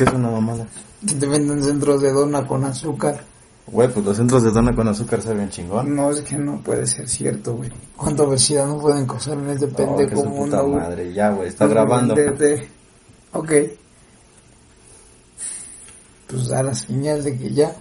[0.00, 0.66] ¿Qué es una mamada?
[1.06, 3.22] Que te venden centros de dona con azúcar.
[3.66, 5.94] Güey, pues los centros de dona con azúcar saben chingón.
[5.94, 7.70] No, es que no puede ser cierto, güey.
[7.98, 11.48] ¿Cuánta obesidad no pueden causar en este Oh, pendejo su mundo, puta madre, ya, güey,
[11.48, 12.14] está grabando.
[13.34, 13.52] Ok.
[16.28, 17.76] Pues da la señal de que ya.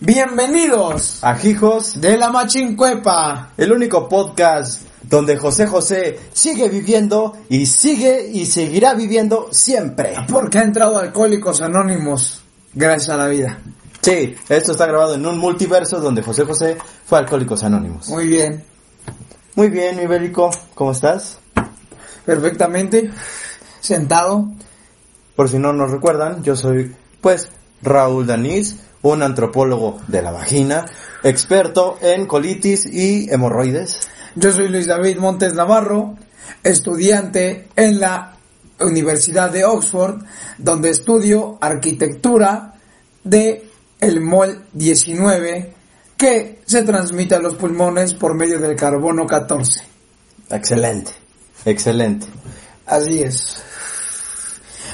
[0.00, 3.52] Bienvenidos Ajijos, de la Machincuepa.
[3.56, 10.14] el único podcast donde José José sigue viviendo y sigue y seguirá viviendo siempre.
[10.28, 12.42] Porque ha entrado Alcohólicos Anónimos.
[12.74, 13.58] Gracias a la vida.
[14.02, 18.08] Sí, esto está grabado en un multiverso donde José José fue Alcohólicos Anónimos.
[18.08, 18.64] Muy bien.
[19.54, 21.38] Muy bien, mi Bélico, ¿cómo estás?
[22.24, 23.10] Perfectamente.
[23.80, 24.48] Sentado.
[25.34, 27.48] Por si no nos recuerdan, yo soy, pues,
[27.82, 30.86] Raúl Danís, un antropólogo de la vagina,
[31.22, 34.00] experto en colitis y hemorroides.
[34.40, 36.16] Yo soy Luis David Montes Navarro,
[36.62, 38.36] estudiante en la
[38.78, 40.22] Universidad de Oxford,
[40.58, 42.74] donde estudio arquitectura
[43.24, 45.74] de el MOL 19
[46.16, 49.80] que se transmite a los pulmones por medio del carbono 14.
[50.50, 51.10] Excelente,
[51.64, 52.28] excelente.
[52.86, 53.56] Así es.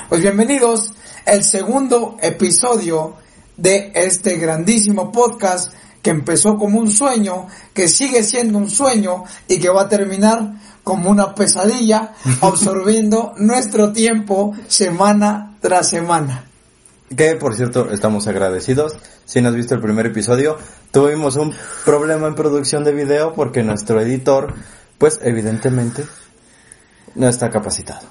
[0.08, 0.94] Pues bienvenidos
[1.26, 3.16] el segundo episodio
[3.58, 5.74] de este grandísimo podcast
[6.04, 10.52] que empezó como un sueño, que sigue siendo un sueño y que va a terminar
[10.84, 16.44] como una pesadilla absorbiendo nuestro tiempo semana tras semana.
[17.16, 18.94] Que por cierto, estamos agradecidos.
[19.24, 20.58] Si no has visto el primer episodio,
[20.90, 21.54] tuvimos un
[21.86, 24.52] problema en producción de video porque nuestro editor,
[24.98, 26.04] pues evidentemente,
[27.14, 28.06] no está capacitado.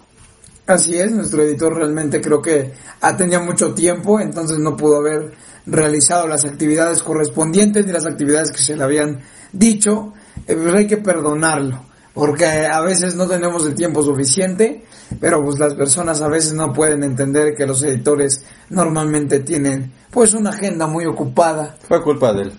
[0.66, 5.34] Así es, nuestro editor realmente creo que ha tenido mucho tiempo, entonces no pudo haber
[5.66, 10.14] realizado las actividades correspondientes ni las actividades que se le habían dicho,
[10.48, 14.84] eh, pues hay que perdonarlo, porque a veces no tenemos el tiempo suficiente,
[15.20, 20.34] pero pues las personas a veces no pueden entender que los editores normalmente tienen pues
[20.34, 22.54] una agenda muy ocupada, Fue culpa de él.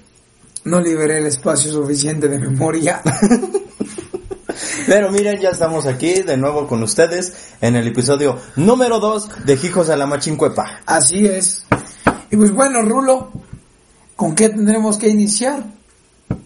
[0.64, 3.02] no liberé el espacio suficiente de memoria.
[4.86, 9.54] Pero miren, ya estamos aquí de nuevo con ustedes en el episodio número 2 de
[9.54, 10.80] Hijos a la Machincuepa.
[10.86, 11.63] Así es.
[12.34, 13.30] Y pues bueno, Rulo,
[14.16, 15.62] ¿con qué tendremos que iniciar?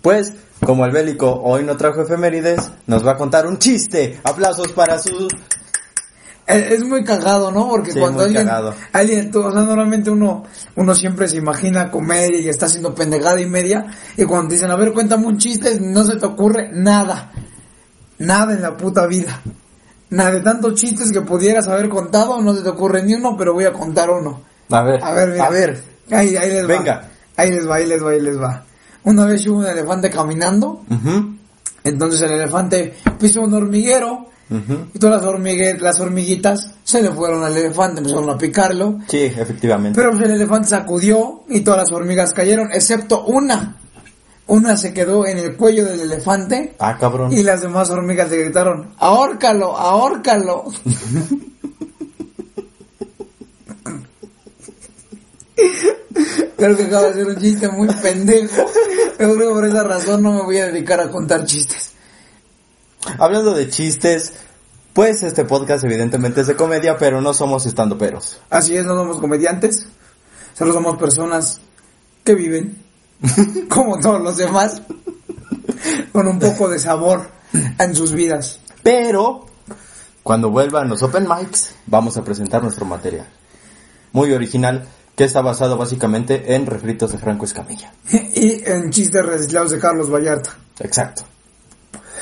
[0.02, 4.20] Pues, como el bélico hoy no trajo efemérides, nos va a contar un chiste.
[4.22, 5.28] Aplausos para su...
[6.46, 7.66] Es es muy cagado, ¿no?
[7.70, 8.74] Porque Sí, cuando muy alguien, cagado.
[8.92, 10.44] alguien, tú- o sea, normalmente uno,
[10.76, 13.86] uno siempre se imagina comedia y está haciendo pendejada y media,
[14.18, 17.32] y cuando dicen, a ver, cuéntame un chiste, no se te ocurre nada.
[18.18, 19.40] Nada en la puta vida.
[20.10, 23.54] Nada de tantos chistes que pudieras haber contado, no se te ocurre ni uno, pero
[23.54, 24.42] voy a contar uno.
[24.70, 25.82] A ver, A ver, a ver.
[26.10, 26.68] Ahí, ahí les va.
[26.68, 27.08] Venga.
[27.36, 28.64] Ahí les va, ahí les va, ahí les va.
[29.04, 30.84] Una vez hubo un elefante caminando,
[31.84, 37.44] entonces el elefante pisó un hormiguero, y todas las, hormigue- las hormiguitas se le fueron
[37.44, 38.98] al elefante, empezaron a picarlo.
[39.06, 39.96] Sí, efectivamente.
[39.98, 43.76] Pero pues, el elefante sacudió y todas las hormigas cayeron, excepto una.
[44.46, 47.30] Una se quedó en el cuello del elefante Ah, cabrón.
[47.32, 50.64] y las demás hormigas le gritaron, ahórcalo, ahórcalo.
[56.56, 58.66] Creo que acabo de hacer un chiste muy pendejo.
[59.18, 61.92] Yo creo que por esa razón no me voy a dedicar a contar chistes.
[63.18, 64.32] Hablando de chistes,
[64.92, 68.40] pues este podcast evidentemente es de comedia, pero no somos estando peros.
[68.50, 69.86] Así es, no somos comediantes,
[70.54, 71.60] solo somos personas
[72.24, 72.82] que viven,
[73.68, 74.82] como todos los demás,
[76.12, 77.30] con un poco de sabor
[77.78, 78.58] en sus vidas.
[78.82, 79.46] Pero,
[80.22, 83.28] cuando vuelvan los open mics, vamos a presentar nuestro material.
[84.12, 84.88] Muy original,
[85.18, 87.92] que está basado básicamente en refritos de Franco Escamilla.
[88.08, 90.56] Y en chistes reciclados de Carlos Vallarta.
[90.78, 91.24] Exacto.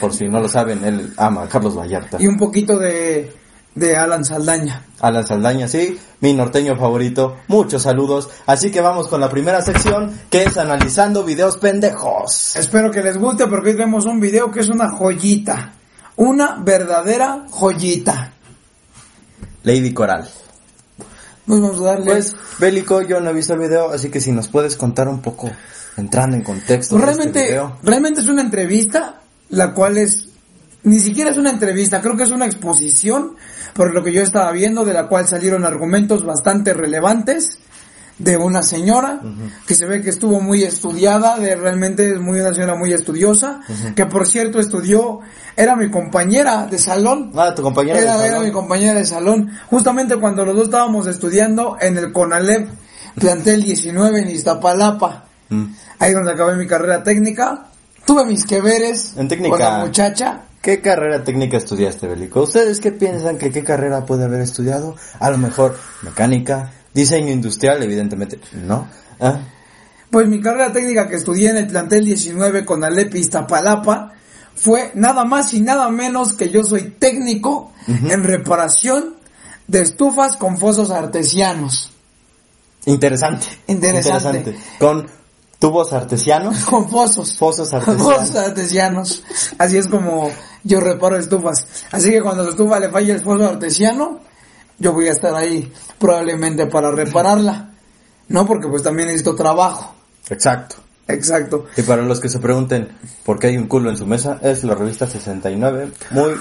[0.01, 2.17] Por si no lo saben, él ama a Carlos Vallarta.
[2.19, 3.31] Y un poquito de,
[3.75, 4.83] de Alan Saldaña.
[5.01, 7.37] Alan Saldaña, sí, mi norteño favorito.
[7.49, 8.31] Muchos saludos.
[8.47, 12.57] Así que vamos con la primera sección, que es analizando videos pendejos.
[12.57, 15.75] Espero que les guste porque hoy tenemos un video que es una joyita.
[16.17, 18.33] Una verdadera joyita.
[19.65, 20.27] Lady Coral.
[21.47, 22.07] Pues vamos a darle...
[22.07, 25.21] Pues, Bélico, yo no he visto el video, así que si nos puedes contar un
[25.21, 25.51] poco,
[25.97, 27.77] entrando en contexto Pues este realmente, video.
[27.83, 29.21] realmente es una entrevista,
[29.51, 30.29] la cual es
[30.83, 33.35] ni siquiera es una entrevista, creo que es una exposición,
[33.75, 37.59] por lo que yo estaba viendo, de la cual salieron argumentos bastante relevantes
[38.19, 39.21] de una señora
[39.67, 43.61] que se ve que estuvo muy estudiada, de realmente es muy una señora muy estudiosa,
[43.95, 45.21] que por cierto estudió,
[45.57, 47.33] era mi compañera de salón.
[47.37, 48.45] Ah, tu compañera Era, de era salón.
[48.47, 52.69] mi compañera de salón, justamente cuando los dos estábamos estudiando en el CONALEP,
[53.19, 55.65] plantel 19 en Iztapalapa, Mm.
[56.01, 57.67] ahí donde acabé mi carrera técnica,
[58.05, 59.51] tuve mis que veres En técnica.
[59.51, 62.43] con la muchacha, ¿Qué carrera técnica estudiaste, Belico?
[62.43, 64.97] ¿Ustedes qué piensan que qué carrera puede haber estudiado?
[65.21, 68.89] A lo mejor mecánica, diseño industrial, evidentemente, ¿no?
[69.21, 69.39] Ah,
[70.11, 74.13] Pues mi carrera técnica que estudié en el plantel 19 con Alepi Iztapalapa
[74.55, 79.15] fue nada más y nada menos que yo soy técnico en reparación
[79.69, 81.91] de estufas con fosos artesianos.
[82.87, 83.47] interesante.
[83.67, 84.57] Interesante.
[84.79, 85.07] Con
[85.59, 86.65] tubos artesianos.
[86.71, 87.37] Con fosos.
[87.37, 88.03] Fosos artesianos.
[88.15, 89.23] Fosos artesianos.
[89.59, 90.31] Así es como
[90.65, 91.67] yo reparo estufas.
[91.93, 94.21] Así que cuando la estufa le falle el foso artesiano,
[94.79, 97.71] yo voy a estar ahí probablemente para repararla.
[98.29, 99.95] No, porque pues también necesito trabajo.
[100.29, 100.77] Exacto.
[101.09, 101.67] Exacto.
[101.77, 102.89] Y para los que se pregunten
[103.25, 105.93] por qué hay un culo en su mesa, es la revista 69.
[106.11, 106.33] Muy,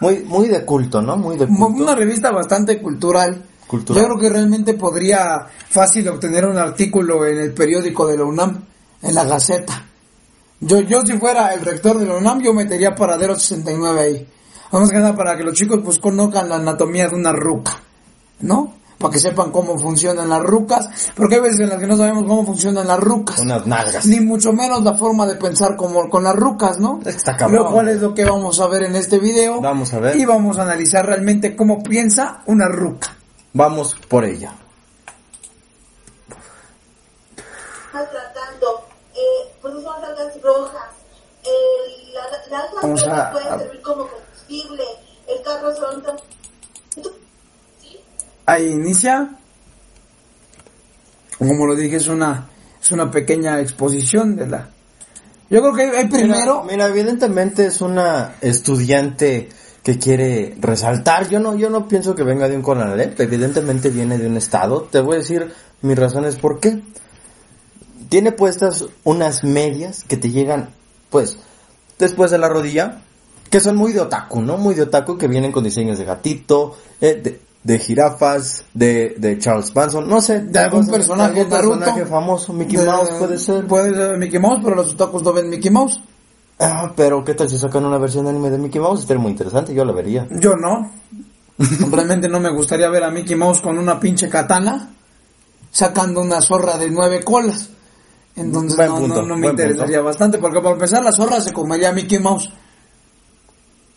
[0.00, 1.16] muy, muy de culto, ¿no?
[1.16, 1.82] Muy de culto.
[1.82, 3.44] Una revista bastante cultural.
[3.66, 4.02] Cultural.
[4.02, 8.64] Yo creo que realmente podría fácil obtener un artículo en el periódico de la UNAM,
[9.02, 9.84] en la Gaceta.
[10.60, 14.26] Yo, yo si fuera el rector de la UNAM, yo metería Paradero 69 ahí.
[14.70, 17.78] Vamos que nada para que los chicos pues conozcan la anatomía de una ruca,
[18.40, 18.74] ¿no?
[18.98, 22.24] Para que sepan cómo funcionan las rucas, porque hay veces en las que no sabemos
[22.24, 23.38] cómo funcionan las rucas.
[23.38, 24.04] Unas nalgas.
[24.06, 26.98] Ni mucho menos la forma de pensar como con las rucas, ¿no?
[27.04, 27.64] Es que está cabrón.
[27.64, 29.60] Lo cual es lo que vamos a ver en este video.
[29.60, 30.16] Vamos a ver.
[30.16, 33.16] Y vamos a analizar realmente cómo piensa una ruca.
[33.52, 34.52] Vamos por ella.
[37.92, 38.84] tratando,
[39.14, 40.84] eh, pues son algas rojas.
[41.44, 44.04] Eh, la- las algas Vamos rojas a- pueden a- servir como
[44.48, 45.68] El carro.
[48.46, 49.36] Ahí inicia.
[51.38, 52.48] Como lo dije, es una,
[52.80, 54.70] es una pequeña exposición de la...
[55.50, 56.64] Yo creo que hay, hay primero...
[56.64, 59.50] Mira, mira, evidentemente es una estudiante
[59.82, 61.28] que quiere resaltar.
[61.28, 63.20] Yo no, yo no pienso que venga de un Conalep.
[63.20, 64.82] Evidentemente viene de un estado.
[64.90, 65.52] Te voy a decir
[65.82, 66.82] mis razones por qué.
[68.08, 70.70] Tiene puestas unas medias que te llegan,
[71.10, 71.38] pues,
[71.98, 73.02] después de la rodilla,
[73.50, 74.56] que son muy de otaku, ¿no?
[74.58, 79.38] Muy de otaku, que vienen con diseños de gatito, eh, de, de jirafas, de, de
[79.38, 80.40] Charles Manson, no sé.
[80.40, 81.78] de algún personaje, algún Naruto.
[81.80, 83.66] personaje famoso, Mickey De- Mouse puede ser.
[83.66, 86.00] Puede ser Mickey Mouse, pero los otakus no ven Mickey Mouse.
[86.60, 89.00] Ah, pero ¿qué tal si sacan una versión de anime de Mickey Mouse?
[89.00, 90.26] Estaría muy interesante, yo la vería.
[90.30, 90.90] Yo no.
[91.90, 94.90] Realmente no me gustaría ver a Mickey Mouse con una pinche katana
[95.70, 97.70] sacando una zorra de nueve colas.
[98.36, 100.04] Entonces no, punto, no, no me interesaría punto.
[100.04, 102.50] bastante, porque para empezar la zorra se comería a Mickey Mouse.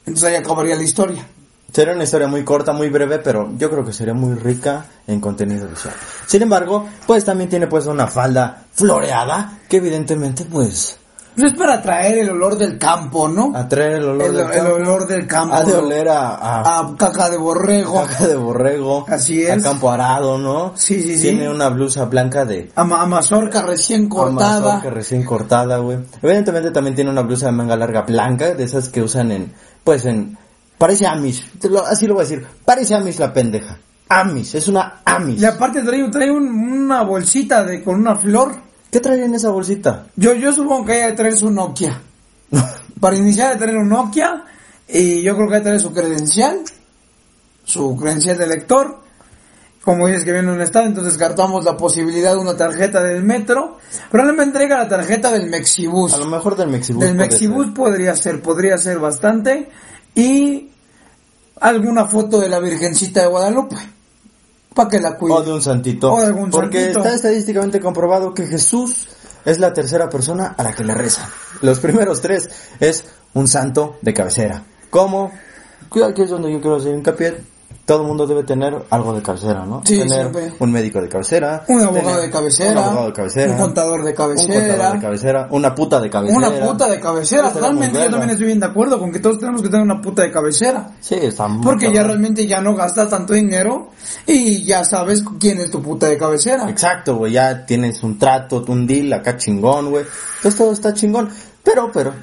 [0.06, 1.26] Entonces ahí acabaría la historia.
[1.72, 5.22] Sería una historia muy corta, muy breve, pero yo creo que sería muy rica en
[5.22, 5.94] contenido visual.
[6.26, 10.98] Sin embargo, pues también tiene pues una falda floreada, que evidentemente pues
[11.34, 13.54] Pues es para atraer el olor del campo, ¿no?
[13.56, 14.74] atrae el olor El, del el campo.
[14.74, 15.56] olor del campo.
[15.56, 18.04] Ha de oler a, a, a caca de borrego.
[18.06, 19.06] caca de borrego.
[19.08, 19.64] Así A es.
[19.64, 20.74] campo arado, ¿no?
[20.76, 21.22] Sí, sí, sí.
[21.30, 24.58] Tiene una blusa blanca de A, ma- a mazorca recién cortada.
[24.58, 26.00] Amazon, que recién cortada, güey.
[26.22, 29.54] Evidentemente también tiene una blusa de manga larga blanca, de esas que usan en,
[29.84, 30.38] pues en,
[30.78, 31.44] parece Amish,
[31.88, 33.78] así lo voy a decir, parece Amish la pendeja.
[34.10, 35.40] Amish, es una Amish.
[35.42, 36.48] Y aparte trae, trae un-
[36.84, 38.56] una bolsita de con una flor.
[38.92, 40.08] ¿Qué trae en esa bolsita?
[40.18, 42.02] Yo, yo supongo que ella traer su Nokia.
[43.00, 44.44] Para iniciar de traer un Nokia.
[44.90, 46.60] Y yo creo que debe traer su credencial.
[47.64, 49.00] Su credencial de lector.
[49.84, 53.24] Como dices que viene en un estado, entonces descartamos la posibilidad de una tarjeta del
[53.24, 53.80] metro.
[54.12, 56.14] Probablemente traiga la tarjeta del Mexibus.
[56.14, 57.04] A lo mejor del Mexibus.
[57.04, 57.74] Del Mexibus ser.
[57.74, 59.70] podría ser, podría ser bastante.
[60.14, 60.70] Y
[61.60, 63.76] alguna foto de la Virgencita de Guadalupe.
[64.76, 65.34] Para que la cuide.
[65.34, 66.14] O de un santito.
[66.14, 67.00] O de algún Porque santito.
[67.00, 69.08] está estadísticamente comprobado que Jesús
[69.46, 71.28] es la tercera persona a la que le rezan.
[71.62, 74.64] Los primeros tres es un santo de cabecera.
[74.92, 75.32] ¿Cómo?
[75.90, 77.38] Cuidado, Aquí es donde yo quiero hacer hincapié.
[77.86, 79.82] Todo el mundo debe tener algo de cabecera, ¿no?
[79.84, 80.54] Sí, tener siempre.
[80.60, 81.66] un médico de cabecera.
[81.68, 82.72] Un abogado de cabecera.
[82.72, 83.52] Un abogado de cabecera.
[83.52, 84.54] Un contador de cabecera.
[84.54, 85.48] Un contador de cabecera.
[85.52, 86.38] Una puta de cabecera.
[86.38, 87.50] Una puta de cabecera.
[87.50, 90.02] Muy Realmente yo también estoy bien de acuerdo con que todos tenemos que tener una
[90.02, 90.92] puta de cabecera.
[91.00, 93.90] Sí, está muy Porque ya realmente ya no gastas tanto dinero
[94.26, 96.70] y ya sabes quién es tu puta de cabecera.
[96.70, 100.06] Exacto, güey, ya tienes un trato, un deal acá chingón, güey.
[100.38, 101.30] Entonces todo está chingón.
[101.64, 102.14] Pero, pero,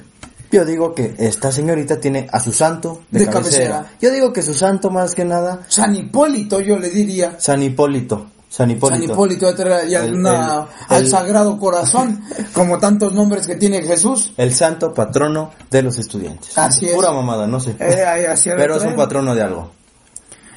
[0.51, 3.69] yo digo que esta señorita tiene a su santo de, De cabecera.
[3.75, 3.97] cabecera.
[4.01, 7.35] Yo digo que su santo más que nada, San Hipólito yo le diría.
[7.39, 8.27] San Hipólito.
[8.49, 9.03] San Hipólito.
[9.03, 9.45] San Hipólito
[9.87, 14.33] y al, El- una- el- al el- Sagrado Corazón, como tantos nombres que tiene Jesús.
[14.37, 16.57] El santo patrono de los estudiantes.
[16.57, 16.93] Así es.
[16.95, 17.75] Pura mamada, no sé.
[17.79, 19.71] Eh, así Pero es un patrono de algo.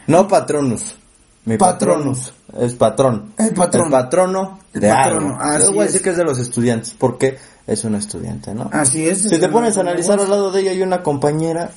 [0.07, 0.97] No patronus.
[1.45, 2.33] Mi Patronus.
[2.49, 2.67] patronus.
[2.71, 3.33] Es patrón.
[3.37, 3.85] El patrón.
[3.87, 5.43] El patrono El de patrono, algo.
[5.43, 6.03] así Yo voy a decir es.
[6.03, 7.37] que es de los estudiantes porque
[7.73, 8.69] es un estudiante, ¿no?
[8.73, 9.23] Así es.
[9.23, 11.71] Si te pones a analizar al lado de ella hay una compañera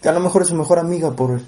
[0.00, 1.40] que a lo mejor es su mejor amiga por, por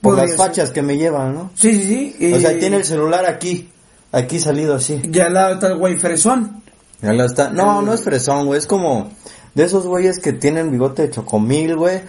[0.00, 0.38] Podría las ser.
[0.38, 1.50] fachas que me llevan, ¿no?
[1.54, 2.32] Sí, sí, sí.
[2.34, 3.70] O sea, y- tiene el celular aquí,
[4.12, 5.00] aquí salido así.
[5.10, 6.62] Y al lado está el güey fresón.
[7.00, 7.50] Ya lo está.
[7.50, 9.10] No, no es fresón, güey, es como
[9.54, 12.00] de esos güeyes que tienen bigote de chocomil, güey,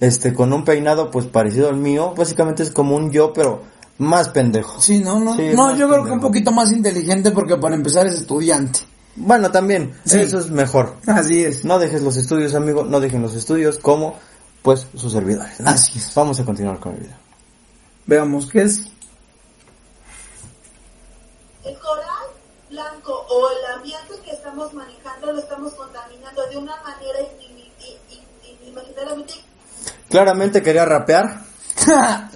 [0.00, 3.62] este, con un peinado pues parecido al mío, básicamente es como un yo, pero
[3.98, 4.80] más pendejo.
[4.80, 5.36] Sí, no, no.
[5.36, 8.80] Sí, no, yo creo que un poquito más inteligente porque para empezar es estudiante.
[9.16, 10.20] Bueno, también, Sí.
[10.20, 10.96] eso es mejor.
[11.06, 11.64] Así es.
[11.64, 14.18] No dejes los estudios, amigo, no dejen los estudios como,
[14.62, 15.60] pues, sus servidores.
[15.60, 15.70] ¿no?
[15.70, 16.12] Así es.
[16.14, 17.16] Vamos a continuar con el video.
[18.06, 18.80] Veamos qué es.
[21.64, 22.26] El coral
[22.70, 27.18] blanco o el ambiente que estamos manejando lo estamos contaminando de una manera
[28.60, 29.34] inimaginablemente
[30.10, 31.40] Claramente quería rapear,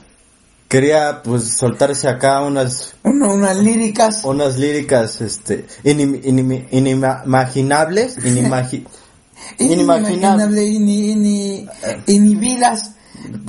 [0.68, 4.24] quería, pues, soltarse acá unas, Una- unas líricas.
[4.24, 8.86] unas líricas, este, inim- inim- inimaginables, inimagi-
[9.58, 11.68] inimaginable, Inimaginable, ini- ini-
[12.06, 12.90] inhibidas.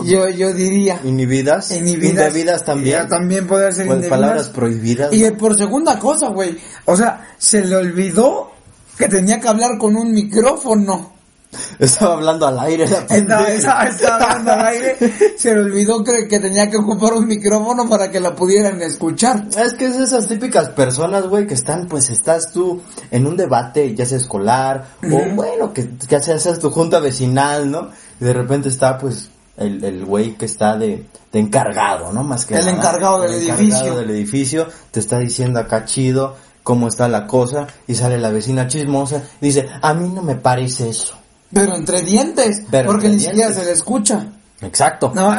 [0.03, 0.99] Yo, yo diría.
[1.03, 2.27] inhibidas, Inhibidas.
[2.29, 5.13] indebidas también, también podría ser pues, palabras prohibidas.
[5.13, 6.57] Y eh, por segunda cosa, güey.
[6.85, 8.49] O sea, se le olvidó
[8.97, 11.18] que tenía que hablar con un micrófono.
[11.79, 12.87] Estaba hablando al aire.
[12.87, 14.97] la Estaba, estaba- estaba hablando al aire.
[15.37, 19.45] Se le olvidó que, que tenía que ocupar un micrófono para que la pudieran escuchar.
[19.57, 23.95] Es que es esas típicas personas, güey, que están, pues estás tú en un debate,
[23.95, 27.89] ya sea escolar, o bueno, que ya sea, seas tu junta vecinal, ¿no?
[28.21, 32.23] Y de repente está, pues, el, el güey que está de, de encargado, ¿no?
[32.23, 32.77] Más que El nada.
[32.77, 33.95] encargado del El edificio.
[33.95, 38.67] del edificio, te está diciendo acá chido cómo está la cosa, y sale la vecina
[38.67, 41.15] chismosa, y dice, a mí no me parece eso.
[41.51, 42.63] Pero entre dientes.
[42.69, 44.27] Pero porque entre ni siquiera se le escucha.
[44.61, 45.11] Exacto.
[45.15, 45.33] No,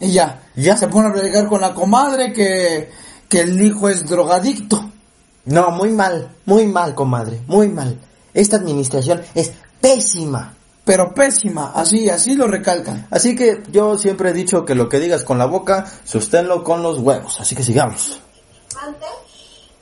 [0.00, 0.40] y ya.
[0.56, 0.76] Ya.
[0.76, 2.90] Se pone a platicar con la comadre que,
[3.28, 4.90] que el hijo es drogadicto.
[5.44, 7.98] No, muy mal, muy mal, comadre, muy mal.
[8.34, 10.54] Esta administración es pésima.
[10.84, 11.72] Pero pésima.
[11.74, 13.06] Así, así lo recalcan.
[13.10, 16.82] Así que yo siempre he dicho que lo que digas con la boca, sosténlo con
[16.82, 17.40] los huevos.
[17.40, 18.20] Así que sigamos.
[18.82, 19.29] antes.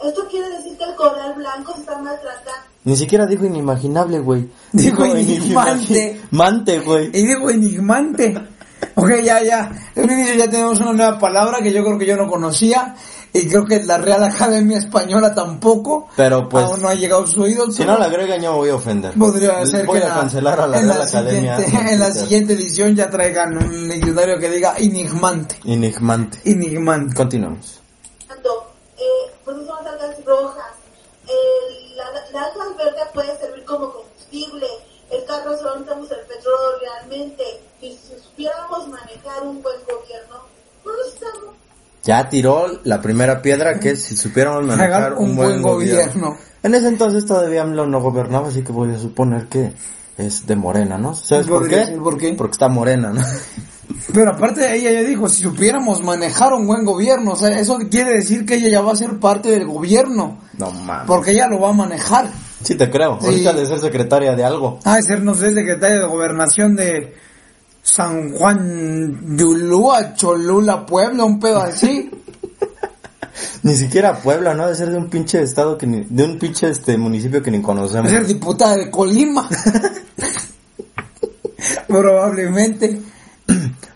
[0.02, 2.68] Esto quiere decir que el coral blanco se está maltratando.
[2.84, 4.48] Ni siquiera dijo inimaginable, güey.
[4.72, 6.20] Dijo enigmante.
[6.30, 7.06] Mante, güey.
[7.08, 8.34] Y digo enigmante.
[8.94, 9.70] Ok, ya, ya.
[9.96, 12.94] En un inicio ya tenemos una nueva palabra que yo creo que yo no conocía.
[13.32, 16.08] Y creo que la Real Academia Española tampoco.
[16.16, 17.70] Pero, pues, Aún no ha llegado a su oído.
[17.70, 19.12] Si no la agregan yo me voy a ofender.
[19.14, 21.56] Podría ser Voy que a la- cancelar a la Real la Academia.
[21.58, 25.56] en la siguiente edición ya traigan un diccionario que diga enigmante.
[25.66, 26.38] Enigmante.
[26.44, 27.14] Enigmante.
[27.14, 27.80] Continuamos.
[30.28, 30.72] Rojas.
[31.26, 34.66] El- la, la alga verde puede servir como combustible.
[35.10, 37.44] El carro solo necesitamos el petróleo realmente.
[37.80, 40.36] Y si supiéramos manejar un buen gobierno,
[40.84, 41.54] no necesitamos.
[42.04, 46.04] Ya tiró la primera piedra que es si supiéramos manejar un, buen, gobierno.
[46.12, 46.38] gobierno.
[46.62, 49.72] En ese entonces todavía AMLO no gobernaba, así que voy a suponer que
[50.16, 51.14] es de Morena, ¿no?
[51.14, 51.98] ¿Sabes por qué?
[52.02, 52.32] ¿por qué?
[52.34, 53.22] Porque está Morena, ¿no?
[54.12, 58.14] Pero aparte ella ya dijo, si supiéramos manejar un buen gobierno, o sea, eso quiere
[58.14, 61.06] decir que ella ya va a ser parte del gobierno, No mames.
[61.06, 62.28] porque ella lo va a manejar.
[62.62, 63.18] Sí te creo.
[63.20, 63.26] Sí.
[63.26, 64.78] Ahorita de ser secretaria de algo.
[64.84, 67.14] Ah, de ser, no sé, secretaria de gobernación de
[67.82, 72.10] San Juan Yulúa, Cholula, Puebla, un pedo así.
[73.62, 74.66] Ni siquiera Puebla, ¿no?
[74.68, 77.62] De ser de un pinche estado que ni, de un pinche este municipio que ni
[77.62, 78.10] conocemos.
[78.10, 79.48] a ser diputada de Colima.
[81.86, 83.00] Probablemente.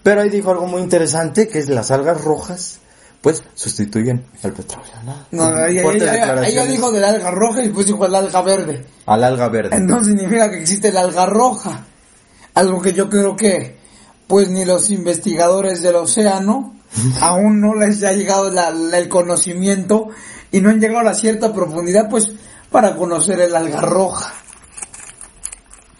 [0.02, 2.78] Pero ahí dijo algo muy interesante, que es las algas rojas,
[3.20, 5.16] pues sustituyen al petróleo, ¿no?
[5.30, 8.84] No, ella, Fuertes ella- ella- dijo del alga roja y después dijo el alga verde.
[9.06, 9.76] al alga verde.
[9.76, 11.84] Entonces significa que existe el alga roja.
[12.54, 13.78] Algo que yo creo que,
[14.26, 16.74] pues ni los investigadores del océano
[17.20, 20.08] aún no les ha llegado la- la- el conocimiento
[20.50, 22.32] y no han llegado a la cierta profundidad, pues,
[22.70, 24.34] para conocer el alga roja.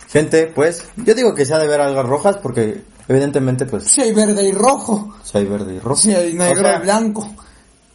[0.09, 4.01] Gente, pues, yo digo que se ha de ver algas rojas porque evidentemente pues Si
[4.03, 5.97] hay verde y rojo, si hay verde y rojo.
[6.01, 7.31] si hay negro O sea, y blanco.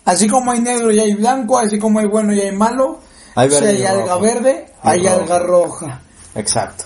[0.05, 2.99] Así como hay negro y hay blanco, así como hay bueno y hay malo,
[3.35, 4.19] Hay verde si y hay alga rojo.
[4.21, 6.01] verde, hay alga roja.
[6.35, 6.85] Exacto.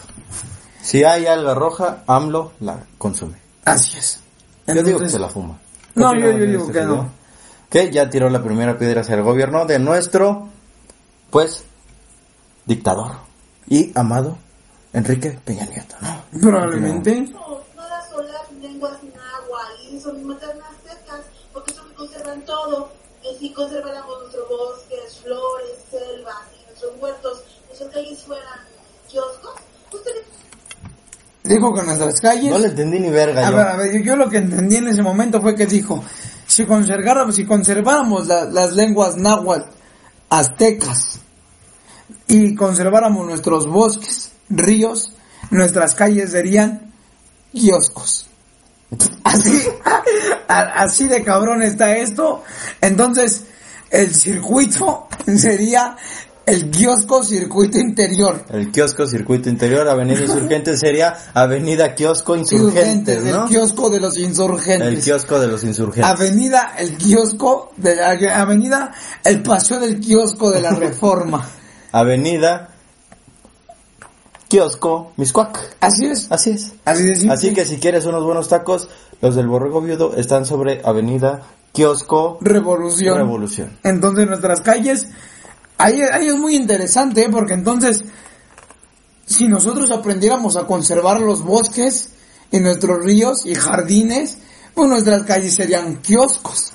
[0.82, 3.38] Si hay alga roja, AMLO la consume.
[3.66, 4.20] Así es.
[4.66, 5.60] yo digo que Entonces- se la fuma.
[5.96, 7.10] No, yo- digo este que no.
[7.70, 10.50] Que ya tiró la primera piedra hacia el gobierno de nuestro,
[11.30, 11.64] pues,
[12.66, 13.12] dictador
[13.68, 14.38] y amado
[14.94, 16.40] Enrique Peña Nieto, ¿no?
[16.42, 17.22] Probablemente.
[17.32, 17.51] No,
[23.42, 28.60] si conserváramos nuestros bosques, flores, selvas y nuestros huertos, nuestras calles fueran
[29.10, 29.56] kioscos,
[29.92, 30.26] ustedes...
[31.44, 32.52] Dijo que nuestras calles...
[32.52, 33.48] No le entendí ni verga.
[33.48, 33.58] A yo.
[33.58, 36.04] ver, a ver, yo lo que entendí en ese momento fue que dijo,
[36.46, 39.72] si conserváramos, si conserváramos las lenguas náhuatl,
[40.30, 41.20] aztecas,
[42.28, 45.14] y conserváramos nuestros bosques, ríos,
[45.50, 46.94] nuestras calles serían
[47.52, 48.28] kioscos.
[49.24, 49.64] Así,
[50.48, 52.44] así de cabrón está esto.
[52.82, 53.46] Entonces,
[53.90, 55.08] el circuito
[55.38, 55.96] sería
[56.46, 58.44] el kiosco circuito interior.
[58.50, 63.44] El kiosco circuito interior, avenida insurgentes sería avenida kiosco insurgentes, Insurgentes, ¿no?
[63.44, 64.88] el kiosco de los insurgentes.
[64.88, 66.12] El kiosco de los insurgentes.
[66.12, 68.10] Avenida el kiosco de la
[68.42, 68.92] avenida
[69.24, 71.48] el paseo del kiosco de la Reforma.
[71.94, 72.71] Avenida
[74.52, 75.78] kiosco Miscuac.
[75.80, 76.28] Así es.
[76.30, 76.74] Así es.
[76.84, 77.34] Así simple.
[77.34, 78.90] Así que si quieres unos buenos tacos,
[79.22, 83.16] los del Borrego Viudo están sobre Avenida Kiosco revolución.
[83.18, 83.78] Revolución.
[83.82, 85.08] Entonces nuestras calles
[85.78, 87.30] ahí, ahí es muy interesante ¿eh?
[87.32, 88.04] porque entonces
[89.26, 92.10] si nosotros aprendiéramos a conservar los bosques
[92.52, 94.38] y nuestros ríos y jardines,
[94.74, 96.74] pues nuestras calles serían kioscos.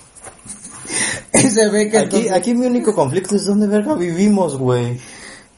[1.34, 4.98] Se ve que Aquí, entonces- aquí mi único conflicto es dónde verga vivimos, güey.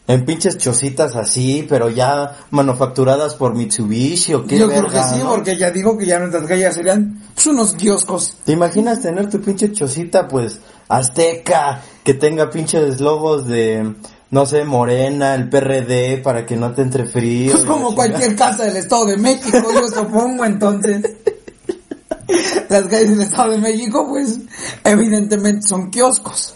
[0.08, 5.18] En pinches chocitas así, pero ya manufacturadas por Mitsubishi o qué yo creo que sí,
[5.18, 5.28] ¿no?
[5.28, 8.38] porque ya digo que ya nuestras calles serían pues, unos kioscos.
[8.42, 13.96] ¿Te imaginas tener tu pinche chocita, pues, azteca, que tenga pinches logos de,
[14.30, 17.52] no sé, Morena, el PRD, para que no te entre frío?
[17.52, 21.02] Pues como cualquier casa del Estado de México, yo supongo, entonces.
[22.70, 24.38] Las calles del Estado de México, pues,
[24.84, 26.54] evidentemente son kioscos.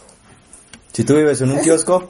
[0.91, 2.09] Si tú vives en un kiosco,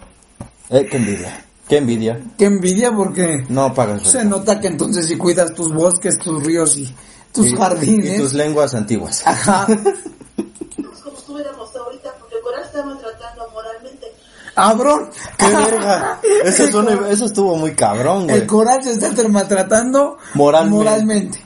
[0.72, 2.20] eh, qué envidia, qué envidia.
[2.38, 6.76] Qué envidia porque No pagas se nota que entonces si cuidas tus bosques, tus ríos
[6.76, 6.92] y
[7.32, 8.18] tus Y- jardines.
[8.18, 9.22] Y tus lenguas antiguas.
[9.24, 9.66] Ajá.
[9.66, 14.06] Como estuviéramos ahorita, porque Coral está maltratando moralmente.
[14.54, 15.10] Cabrón.
[15.38, 16.20] ¡Qué verga!
[16.44, 18.36] Eso, El es un- cor- eso estuvo muy cabrón, güey.
[18.36, 21.38] El coral se está maltratando Moralmente.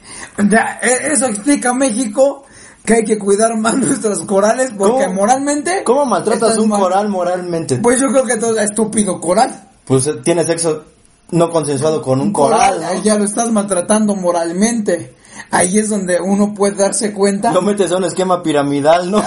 [0.83, 2.46] e- eso explica México
[2.87, 5.83] que hay que cuidar más nuestros corales porque ¿Cómo- moralmente...
[5.85, 6.81] ¿Cómo maltratas un mal.
[6.81, 7.77] coral moralmente?
[7.79, 9.69] Pues yo creo que todo es estúpido coral.
[9.85, 10.85] Pues eh, tiene sexo
[11.33, 13.03] no consensuado con un coral, ahí ¿no?
[13.05, 15.15] ya lo estás maltratando moralmente.
[15.51, 17.53] Ahí es donde uno puede darse cuenta.
[17.53, 19.23] Lo metes a un esquema piramidal, ¿no?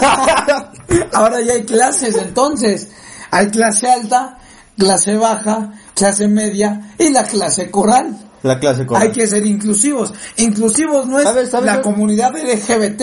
[1.13, 2.89] Ahora ya hay clases, entonces.
[3.32, 4.38] Hay clase alta,
[4.78, 8.17] clase baja, clase media y la clase coral.
[8.41, 9.04] La clase coral.
[9.04, 10.13] Hay que ser inclusivos.
[10.38, 11.82] Inclusivos no es ¿Sabes- sabes la qué?
[11.84, 13.02] comunidad LGBT.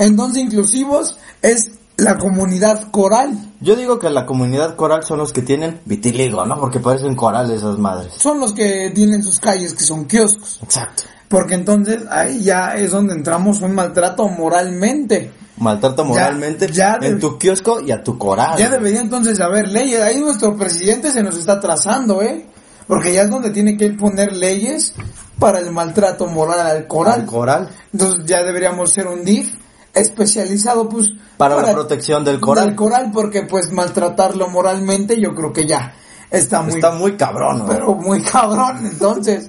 [0.00, 3.52] Entonces inclusivos es la comunidad coral.
[3.60, 6.58] Yo digo que la comunidad coral son los que tienen vitiligo, ¿no?
[6.58, 8.14] Porque parecen corales esas madres.
[8.16, 10.58] Son los que tienen sus calles que son kioscos.
[10.62, 11.02] Exacto.
[11.28, 15.32] Porque entonces ahí ya es donde entramos un maltrato moralmente.
[15.58, 18.58] Maltrato moralmente ya en tu kiosco y a tu coral.
[18.58, 20.00] Ya debería entonces haber leyes.
[20.00, 22.46] Ahí nuestro presidente se nos está trazando, ¿eh?
[22.86, 24.94] Porque ya es donde tiene que poner leyes
[25.38, 27.20] para el maltrato moral al coral.
[27.20, 27.68] Al coral.
[27.92, 29.52] Entonces ya deberíamos ser un DIF
[29.94, 31.08] especializado, pues...
[31.36, 32.66] Para la protección del coral.
[32.66, 35.94] Del coral, porque pues maltratarlo moralmente yo creo que ya
[36.30, 36.74] está muy...
[36.74, 37.64] Está muy cabrón.
[37.68, 39.48] Pero muy cabrón, entonces.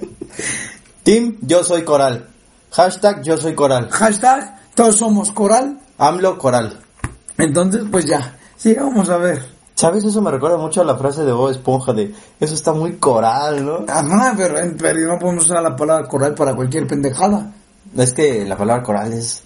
[1.03, 2.29] Team, yo soy coral.
[2.71, 3.89] Hashtag, yo soy coral.
[3.89, 5.79] Hashtag, todos somos coral.
[5.97, 6.79] AMLO coral.
[7.37, 9.45] Entonces, pues ya, sigamos a ver.
[9.75, 10.03] ¿Sabes?
[10.03, 13.65] Eso me recuerda mucho a la frase de Bob Esponja de, eso está muy coral,
[13.65, 13.85] ¿no?
[13.87, 17.51] Ajá, pero, pero no podemos usar la palabra coral para cualquier pendejada.
[17.97, 19.43] Es que la palabra coral es,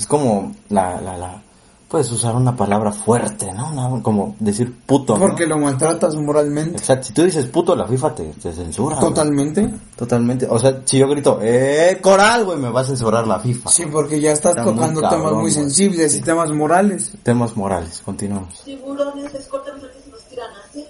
[0.00, 1.42] es como la, la, la,
[1.88, 3.70] puedes usar una palabra fuerte, ¿no?
[3.70, 5.20] Una- como decir puto, ¿no?
[5.20, 6.78] Porque lo maltratas moralmente.
[6.78, 8.96] Exacto, si tú dices puto, la FIFA te, te censura.
[8.96, 9.08] güey.
[9.08, 9.68] Totalmente.
[9.96, 10.46] Totalmente.
[10.48, 13.68] O sea, si yo grito, eh, coral, güey, me va a censurar la FIFA.
[13.70, 15.52] Sí, porque ya estás Está muy tocando cabrón, temas muy güey.
[15.52, 17.12] sensibles y temas morales.
[17.22, 18.62] Temas morales, continuamos.
[18.64, 20.86] Tiburones les cortan los tiran así.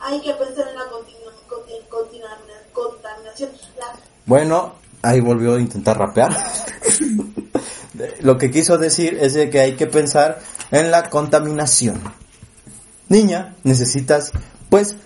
[0.00, 3.50] Hay que pensar en la continu- contaminación.
[3.78, 3.86] La
[4.26, 6.30] Bueno, ahí volvió a intentar rapear.
[8.20, 12.00] Lo que quiso decir es de que hay que pensar en la contaminación.
[13.08, 14.32] Niña, necesitas,
[14.68, 14.96] pues,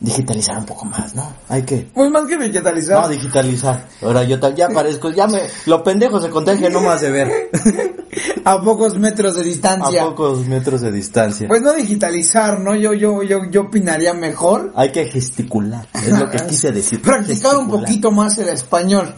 [0.00, 1.32] digitalizar un poco más, ¿no?
[1.48, 1.88] Hay que...
[1.94, 3.02] Pues más que digitalizar.
[3.02, 3.86] No, digitalizar.
[4.02, 7.50] Ahora yo tal, ya parezco, ya me, lo pendejo se contagia nomás de ver.
[8.44, 10.04] a pocos metros de A distancia.
[10.04, 11.48] pocos metros de distancia.
[11.48, 12.74] Pues no digitalizar, ¿no?
[12.74, 14.72] Yo, yo, yo, yo opinaría mejor.
[14.74, 17.02] Hay que gesticular, es lo que quise decir.
[17.02, 19.14] Practicar un poquito más el español.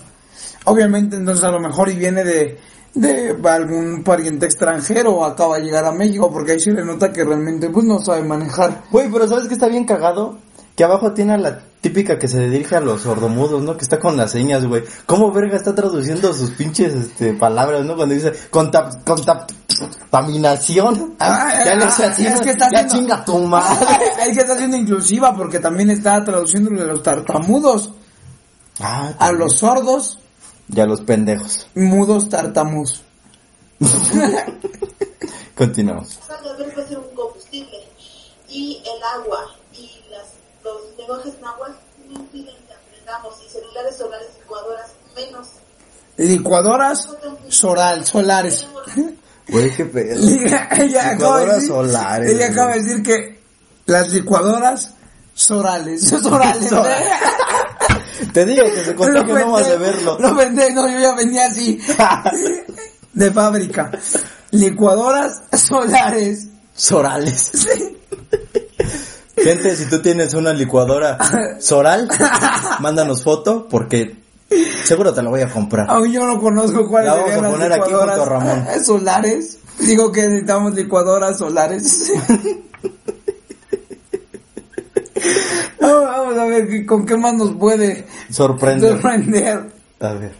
[0.64, 2.58] Obviamente, entonces a lo mejor y viene de,
[2.94, 7.24] de algún pariente extranjero acaba de llegar a México, porque ahí se le nota que
[7.24, 8.82] realmente pues no sabe manejar.
[8.90, 10.38] Güey, pero ¿sabes qué está bien cagado?
[10.76, 13.76] Que abajo tiene a la típica que se dirige a los sordomudos, ¿no?
[13.76, 14.84] Que está con las señas, güey.
[15.06, 17.96] ¿Cómo verga está traduciendo sus pinches este, palabras, ¿no?
[17.96, 21.14] Cuando dice contap, contap, contaminación.
[21.18, 23.86] Ah, ya le ah, hace así, es que está ya haciendo- chinga tu madre.
[24.28, 27.92] Es que está siendo inclusiva porque también está traduciendo lo de los tartamudos.
[28.80, 30.18] Ah, A los sordos,
[30.74, 31.66] Y a los pendejos.
[31.74, 33.02] mudos, tartamus.
[35.54, 36.18] Continuamos.
[36.90, 37.78] un combustible
[38.48, 40.26] y el agua y las,
[40.64, 41.72] los lenguajes náhuatl
[42.08, 45.48] no impiden que aprendamos y celulares solares licuadoras menos
[46.18, 47.08] Licuadoras
[47.48, 48.66] soral, solares.
[49.48, 50.20] Güey, qué pedo.
[50.28, 52.50] ella acaba de Licuadoras decir, solares, Ella güey.
[52.52, 53.40] acaba de decir que
[53.86, 54.94] las licuadoras
[55.34, 56.08] sorales.
[56.22, 56.70] Sorales.
[58.32, 60.18] Te digo que se contó que no vas a verlo.
[60.18, 61.78] Lo vendé, no, yo ya venía así.
[63.12, 63.90] de fábrica.
[64.50, 66.48] Licuadoras solares.
[66.74, 67.52] Sorales.
[69.36, 71.18] Gente, si tú tienes una licuadora
[71.60, 72.08] Soral,
[72.80, 74.16] mándanos foto porque
[74.84, 75.90] seguro te la voy a comprar.
[75.90, 78.66] Aún yo no conozco cuáles La vamos a poner aquí junto a Ramón.
[78.84, 79.58] solares.
[79.78, 82.12] Digo que necesitamos licuadoras solares.
[85.80, 88.88] No, vamos a ver con qué más nos puede Sorprende.
[88.90, 89.70] sorprender.
[90.00, 90.32] A ver.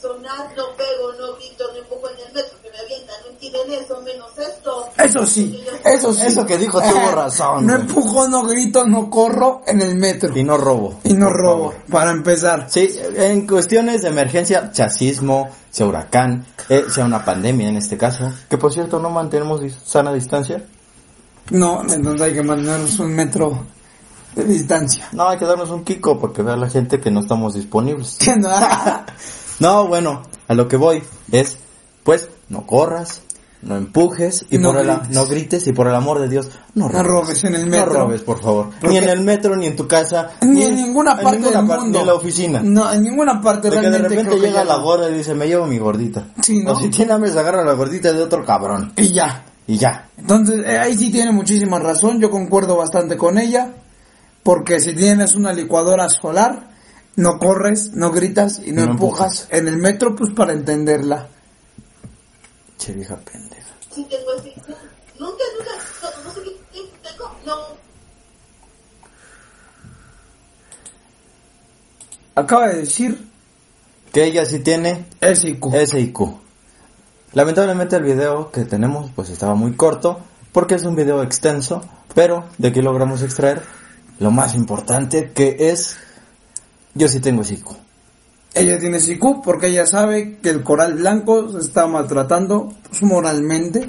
[0.00, 3.72] sonar, no pego, no grito, no empujo en el metro que me avientan, no entienden
[3.84, 4.84] eso, menos esto.
[4.96, 6.26] Eso sí, eso sí.
[6.26, 10.36] Eso que dijo tuvo razón, No empujo, no grito, no corro en el metro.
[10.36, 11.00] Y no robo.
[11.04, 11.74] Y no robo, favor.
[11.90, 12.66] para empezar.
[12.68, 17.96] Sí, en cuestiones de emergencia, sea sismo, sea huracán, eh, sea una pandemia en este
[17.96, 20.64] caso, que por cierto no mantenemos sana distancia.
[21.50, 23.64] No, entonces hay que mantenernos un metro
[24.42, 25.08] de distancia.
[25.12, 28.18] No, hay que darnos un kiko porque vea la gente que no estamos disponibles.
[28.38, 28.48] No,
[29.60, 31.58] No, bueno, a lo que voy es,
[32.04, 33.22] pues, no corras,
[33.60, 35.10] no empujes y No por el, grites.
[35.10, 37.42] no grites y por el amor de Dios, no No robes.
[37.42, 37.92] en el metro.
[37.92, 38.66] No robes, por favor.
[38.80, 40.30] Porque- Ni en el metro, ni en tu casa.
[40.42, 41.86] Ni en ninguna parte ninguna del mundo.
[41.90, 42.60] Ni en la oficina.
[42.62, 45.34] No, en ninguna parte Porque de realmente repente creo que llega la gorda y dice,
[45.34, 46.24] me llevo mi gordita.
[46.40, 46.72] Sí, ¿no?
[46.74, 48.92] O si tiene hambre, se agarra la gordita de otro cabrón.
[48.96, 49.44] Y ya.
[49.66, 50.08] Y ya.
[50.16, 53.72] Entonces, eh, ahí sí tiene muchísima razón, yo concuerdo bastante con ella,
[54.42, 56.70] porque si tienes una licuadora solar,
[57.16, 61.28] no corres, no gritas y no, No empujas en el metro, pues para entenderla.
[62.78, 63.74] Che vieja pendeja.
[63.92, 65.70] Sí, tengo así, no, nunca, nunca,
[66.02, 67.54] no, no sé qué qué tengo, no,
[72.36, 73.28] Acaba de decir
[74.12, 75.74] Que ella sí tiene SIQ.
[75.86, 76.20] SIQ.
[77.32, 80.20] Lamentablemente el video que tenemos pues estaba muy corto
[80.52, 81.82] porque es un video extenso,
[82.14, 83.62] pero de aquí logramos extraer
[84.18, 85.96] lo más importante que es
[86.94, 87.66] yo sí tengo SIQ.
[88.54, 93.88] Ella tiene SIQ porque ella sabe que el coral blanco se está maltratando pues, moralmente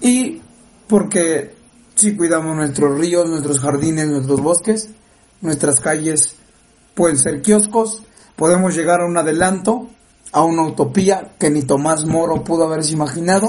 [0.00, 0.40] y
[0.86, 1.54] porque
[1.94, 4.90] si cuidamos nuestros ríos, nuestros jardines, nuestros bosques,
[5.40, 6.36] nuestras calles
[6.94, 8.02] pueden ser kioscos,
[8.36, 9.88] podemos llegar a un adelanto,
[10.32, 13.48] a una utopía que ni Tomás Moro pudo haberse imaginado,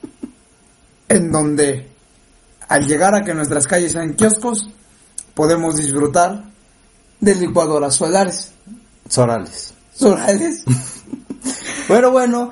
[1.08, 1.89] en donde
[2.70, 4.70] al llegar a que nuestras calles sean kioscos,
[5.34, 6.44] podemos disfrutar
[7.20, 8.52] de licuadoras solares.
[9.08, 9.74] Sorales.
[9.94, 10.64] Solares.
[11.88, 12.50] Bueno, bueno,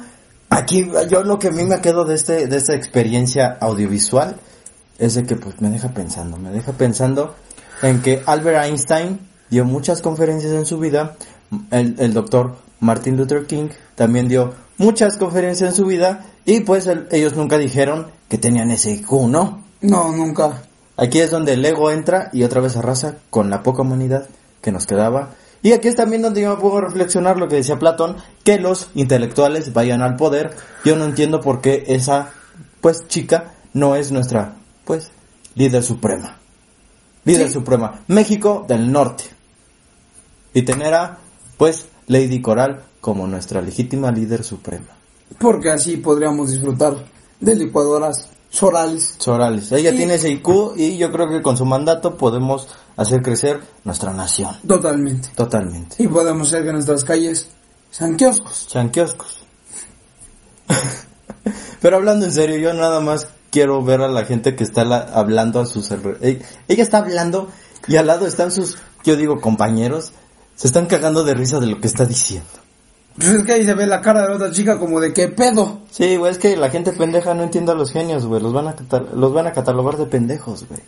[0.50, 4.36] aquí yo lo que a mí me quedo de este de esta experiencia audiovisual
[4.98, 7.34] es de que pues me deja pensando, me deja pensando
[7.82, 11.16] en que Albert Einstein dio muchas conferencias en su vida,
[11.70, 16.86] el, el doctor Martin Luther King también dio muchas conferencias en su vida y pues
[16.88, 19.64] el- ellos nunca dijeron que tenían ese IQ, ¿no?
[19.80, 20.62] No, nunca.
[20.96, 24.26] Aquí es donde el ego entra y otra vez arrasa con la poca humanidad
[24.60, 25.30] que nos quedaba.
[25.62, 28.90] Y aquí es también donde yo me puedo reflexionar lo que decía Platón, que los
[28.94, 30.54] intelectuales vayan al poder.
[30.84, 32.30] Yo no entiendo por qué esa,
[32.80, 35.10] pues, chica no es nuestra, pues,
[35.54, 36.36] líder suprema.
[37.24, 37.54] Líder Sí.
[37.54, 38.02] suprema.
[38.08, 39.24] México del Norte.
[40.54, 41.18] Y tener a,
[41.56, 44.96] pues, Lady Coral como nuestra legítima líder suprema.
[45.38, 46.96] Porque así podríamos disfrutar
[47.40, 49.14] de licuadoras sorales.
[49.18, 49.70] Sorales.
[49.72, 54.12] Ella tiene ese IQ y yo creo que con su mandato podemos hacer crecer nuestra
[54.12, 54.56] nación.
[54.66, 55.28] Totalmente.
[55.34, 56.02] Totalmente.
[56.02, 57.48] Y podemos hacer que nuestras calles
[57.90, 58.66] sean kioscos.
[58.68, 59.38] Sean kioscos.
[61.80, 65.08] Pero hablando en serio, yo nada más quiero ver a la gente que está la-
[65.14, 67.48] hablando a sus ella, ella está hablando
[67.86, 70.12] y al lado están sus, yo digo, compañeros.
[70.56, 72.48] Se están cagando de risa de lo que está diciendo.
[73.18, 75.28] Pues es que ahí se ve la cara de la otra chica como de qué
[75.28, 75.80] pedo.
[75.90, 78.40] Sí, güey, es que la gente pendeja no entiende a los genios, güey.
[78.42, 78.76] Los van a,
[79.14, 80.80] los van a catalogar de pendejos, güey.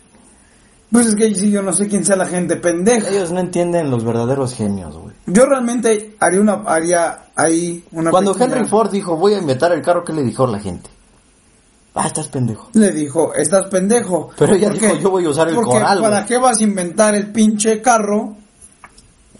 [0.91, 3.09] Pues es que ahí sí yo no sé quién sea la gente pendeja.
[3.09, 5.15] Ellos no entienden los verdaderos genios, güey.
[5.25, 9.71] Yo realmente haría una haría ahí una Cuando pequeña- Henry Ford dijo, voy a inventar
[9.71, 10.89] el carro, ¿qué le dijo la gente?
[11.93, 12.69] Ah, estás pendejo.
[12.73, 14.95] le dijo, "Estás pendejo." Pero ella ¿Por dijo?
[14.95, 16.27] "Yo voy a usar el Porque coral, ¿Para güey".
[16.29, 18.37] qué vas a inventar el pinche carro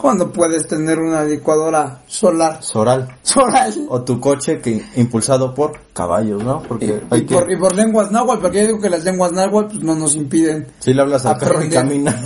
[0.01, 2.61] cuando puedes tener una licuadora solar?
[2.61, 3.17] Soral.
[3.21, 3.71] Solar.
[3.89, 6.61] O tu coche que impulsado por caballos, ¿no?
[6.63, 7.35] Porque y hay que...
[7.35, 10.15] por, y por lenguas náhuatl, porque yo digo que las lenguas náhuatl pues, no nos
[10.15, 10.67] impiden.
[10.79, 12.19] Si le hablas al carro y camina.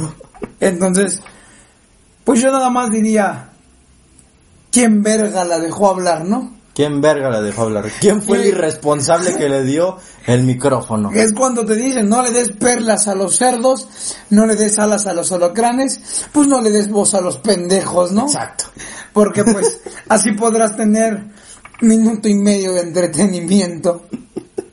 [0.60, 1.22] Entonces,
[2.24, 3.50] Pues yo nada más diría,
[4.72, 6.55] ¿quién verga la dejó hablar, no?
[6.76, 7.86] ¿Quién verga la dejó hablar?
[8.02, 11.10] ¿Quién fue el irresponsable que le dio el micrófono?
[11.14, 13.88] Es cuando te dicen, no le des perlas a los cerdos,
[14.30, 18.12] no le des alas a los holocranes, pues no le des voz a los pendejos,
[18.12, 18.24] ¿no?
[18.24, 18.66] Exacto.
[19.14, 21.24] Porque pues así podrás tener
[21.80, 24.08] minuto y medio de entretenimiento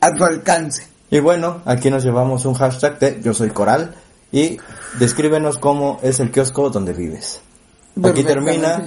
[0.01, 0.85] a tu alcance.
[1.09, 3.95] Y bueno, aquí nos llevamos un hashtag de Yo Soy Coral
[4.29, 4.57] y
[4.99, 7.39] descríbenos cómo es el kiosco donde vives.
[8.03, 8.83] Aquí termina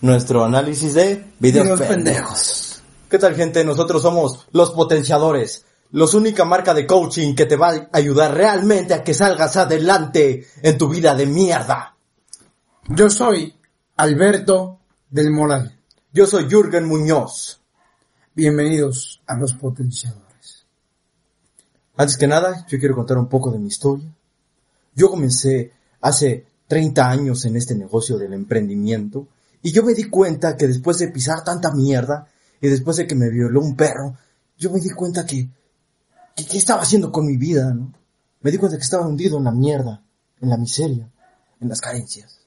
[0.00, 1.88] nuestro análisis de videos, Videos pendejos.
[1.88, 2.82] pendejos.
[3.08, 3.64] ¿Qué tal gente?
[3.64, 8.94] Nosotros somos los potenciadores, los única marca de coaching que te va a ayudar realmente
[8.94, 11.96] a que salgas adelante en tu vida de mierda.
[12.88, 13.54] Yo soy
[13.96, 14.78] Alberto
[15.10, 15.76] del Moral.
[16.12, 17.60] Yo soy Jürgen Muñoz.
[18.34, 20.64] Bienvenidos a los potenciadores.
[21.96, 24.08] Antes que nada, yo quiero contar un poco de mi historia.
[24.94, 29.26] Yo comencé hace 30 años en este negocio del emprendimiento
[29.62, 32.26] y yo me di cuenta que después de pisar tanta mierda
[32.60, 34.16] y después de que me violó un perro,
[34.56, 35.48] yo me di cuenta que,
[36.34, 37.92] que ¿qué estaba haciendo con mi vida, no?
[38.42, 40.02] Me di cuenta que estaba hundido en la mierda,
[40.40, 41.10] en la miseria,
[41.60, 42.40] en las carencias.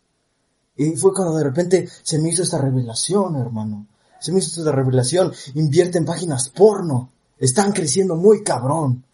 [0.76, 3.88] Y fue cuando de repente se me hizo esta revelación, hermano.
[4.20, 5.32] Se me hizo esta revelación.
[5.54, 7.12] Invierte en páginas porno.
[7.38, 9.06] Están creciendo muy cabrón.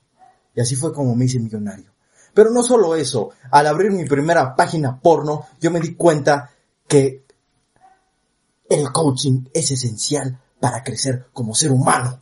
[0.56, 1.92] Y así fue como me hice millonario.
[2.34, 3.32] Pero no solo eso.
[3.52, 6.52] Al abrir mi primera página porno, yo me di cuenta
[6.88, 7.26] que
[8.70, 12.20] el coaching es esencial para crecer como ser humano.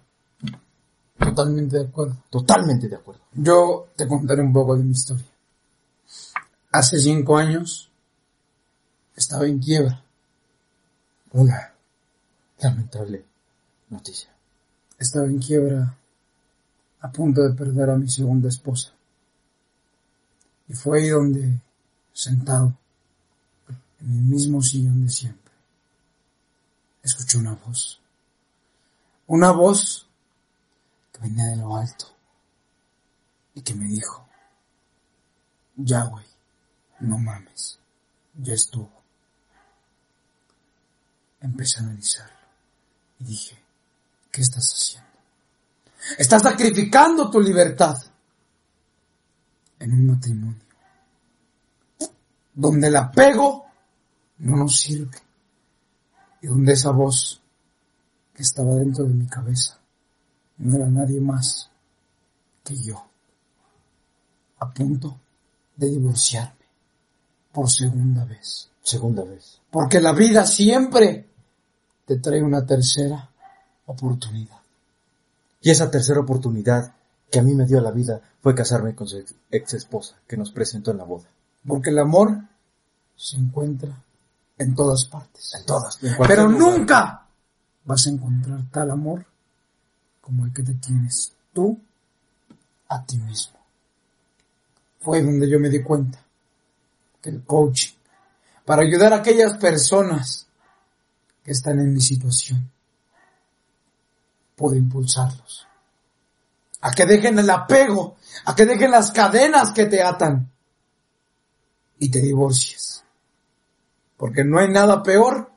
[1.19, 2.23] Totalmente de acuerdo.
[2.29, 3.21] Totalmente de acuerdo.
[3.33, 5.25] Yo te contaré un poco de mi historia.
[6.71, 7.91] Hace cinco años
[9.15, 10.03] estaba en quiebra.
[11.33, 11.73] Una
[12.59, 13.25] lamentable
[13.89, 14.29] noticia.
[14.97, 15.97] Estaba en quiebra
[17.01, 18.91] a punto de perder a mi segunda esposa.
[20.67, 21.59] Y fue ahí donde,
[22.13, 22.73] sentado,
[24.01, 25.46] en el mismo sillón de siempre,
[27.07, 27.99] escuché una voz.
[29.27, 30.07] Una voz
[31.11, 32.05] que venía de lo alto
[33.53, 34.27] y que me dijo,
[35.75, 36.25] ya güey,
[36.99, 37.79] no mames,
[38.35, 38.91] ya estuvo.
[41.41, 42.37] Empecé a analizarlo
[43.19, 43.57] y dije,
[44.31, 45.07] ¿qué estás haciendo?
[46.17, 47.97] Estás sacrificando tu libertad
[49.79, 50.61] en un matrimonio
[52.53, 53.67] donde el apego
[54.39, 55.26] no nos sirve
[56.47, 57.41] y donde esa voz
[58.33, 59.77] que estaba dentro de mi cabeza
[60.59, 61.69] no era nadie más
[62.63, 63.03] que yo,
[64.59, 65.19] a punto
[65.75, 66.65] de divorciarme
[67.51, 68.69] por segunda vez.
[68.81, 69.59] Segunda vez.
[69.69, 71.29] Porque la vida siempre
[72.05, 73.29] te trae una tercera
[73.85, 74.61] oportunidad.
[75.61, 76.95] Y esa tercera oportunidad
[77.29, 80.51] que a mí me dio la vida fue casarme con su ex esposa que nos
[80.51, 81.27] presentó en la boda.
[81.67, 82.39] Porque el amor
[83.17, 84.01] se encuentra
[84.57, 85.53] en todas partes.
[85.55, 86.01] En todas.
[86.03, 86.59] en Pero lugar.
[86.59, 87.27] nunca
[87.85, 89.25] vas a encontrar tal amor
[90.21, 91.79] como el que te tienes tú
[92.89, 93.57] a ti mismo.
[94.99, 96.19] Fue donde yo me di cuenta
[97.21, 97.95] que el coaching,
[98.65, 100.47] para ayudar a aquellas personas
[101.43, 102.69] que están en mi situación,
[104.55, 105.65] puede impulsarlos.
[106.81, 110.51] A que dejen el apego, a que dejen las cadenas que te atan
[111.99, 113.03] y te divorcies.
[114.17, 115.51] Porque no hay nada peor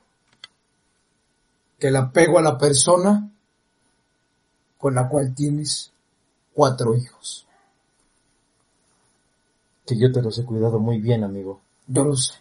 [1.79, 3.31] que el apego a la persona
[4.77, 5.91] con la cual tienes
[6.53, 7.47] cuatro hijos.
[9.85, 11.59] Que yo te los he cuidado muy bien, amigo.
[11.87, 12.35] Yo lo sé.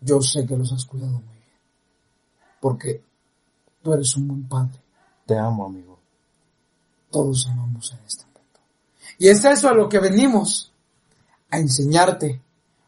[0.00, 1.58] Yo sé que los has cuidado muy bien.
[2.60, 3.02] Porque
[3.82, 4.80] tú eres un buen padre.
[5.26, 5.98] Te amo, amigo.
[7.10, 8.60] Todos amamos en este mundo.
[9.18, 10.72] Y es eso a lo que venimos.
[11.50, 12.40] A enseñarte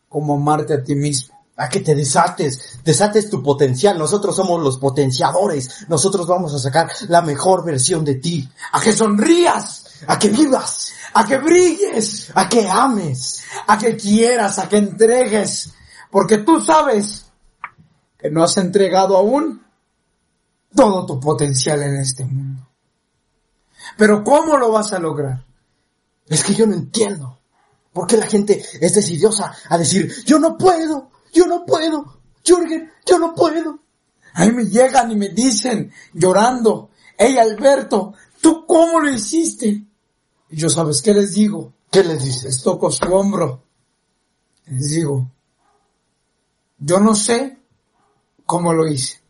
[0.09, 1.40] cómo amarte a ti mismo.
[1.61, 3.99] A que te desates, desates tu potencial.
[3.99, 5.87] Nosotros somos los potenciadores.
[5.89, 8.49] Nosotros vamos a sacar la mejor versión de ti.
[8.73, 9.85] A que sonrías.
[10.07, 12.31] A que vivas, A que brilles.
[12.35, 13.43] a que ames.
[13.67, 15.71] a que quieras, a que entregues,
[16.11, 17.27] porque tú sabes
[18.19, 19.63] que no has entregado aún
[20.75, 22.69] todo tu potencial en este mundo.
[23.97, 25.45] Pero ¿cómo lo vas a lograr?
[26.27, 27.39] Es que yo no entiendo.
[27.93, 32.91] ¿Por qué la gente es decidiosa a decir, yo no puedo, yo no puedo, Jürgen,
[33.07, 33.81] yo no puedo?
[34.35, 39.67] Ahí me llegan y me dicen, llorando, hey Alberto, ¿tú cómo lo hiciste?
[40.51, 42.45] Y yo sabes qué les digo, ¿Qué les dices?
[42.45, 43.65] les toco su hombro,
[44.67, 45.31] les digo,
[46.79, 47.59] yo no sé
[48.47, 49.21] cómo lo hice,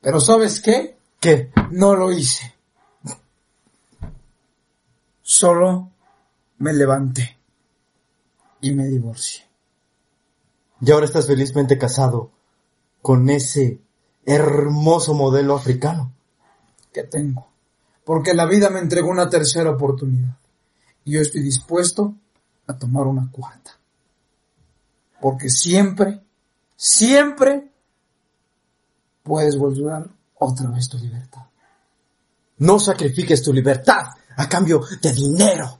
[0.00, 0.98] pero ¿sabes qué?
[1.20, 1.52] ¿Qué?
[1.70, 2.54] No lo hice.
[5.20, 5.90] Solo
[6.58, 7.38] me levanté
[8.60, 9.47] y me divorcié.
[10.80, 12.30] Y ahora estás felizmente casado
[13.02, 13.80] con ese
[14.24, 16.12] hermoso modelo africano.
[16.92, 17.46] que tengo.
[18.04, 20.36] Porque la vida me entregó una tercera oportunidad.
[21.04, 22.14] Y yo estoy dispuesto
[22.66, 23.72] a tomar una cuarta.
[25.20, 26.20] Porque siempre,
[26.76, 27.70] siempre
[29.22, 31.42] puedes volver otra vez tu libertad.
[32.58, 35.78] No sacrifiques tu libertad a cambio de dinero.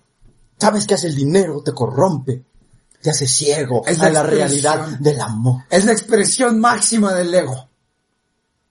[0.56, 1.62] ¿Sabes qué hace el dinero?
[1.62, 2.44] Te corrompe.
[3.00, 5.62] Te hace ciego Es a la realidad del amor.
[5.70, 7.68] Es la expresión máxima del ego.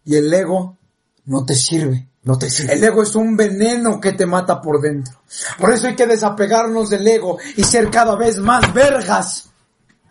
[0.04, 0.78] Y el ego
[1.26, 2.08] no te sirve.
[2.24, 2.74] No te sirve.
[2.74, 5.22] El ego es un veneno que te mata por dentro.
[5.58, 9.46] Por eso hay que desapegarnos del ego y ser cada vez más vergas,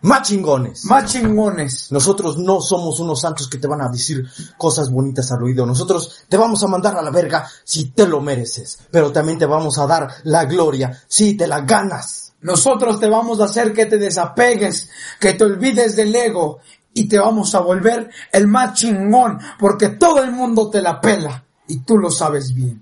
[0.00, 0.84] Más chingones.
[0.86, 1.92] más chingones.
[1.92, 4.26] Nosotros no somos unos santos que te van a decir
[4.56, 5.66] cosas bonitas al oído.
[5.66, 8.78] Nosotros te vamos a mandar a la verga si te lo mereces.
[8.90, 12.25] Pero también te vamos a dar la gloria si te la ganas.
[12.46, 16.60] Nosotros te vamos a hacer que te desapegues, que te olvides del ego
[16.94, 21.44] y te vamos a volver el más chingón porque todo el mundo te la pela
[21.66, 22.80] y tú lo sabes bien.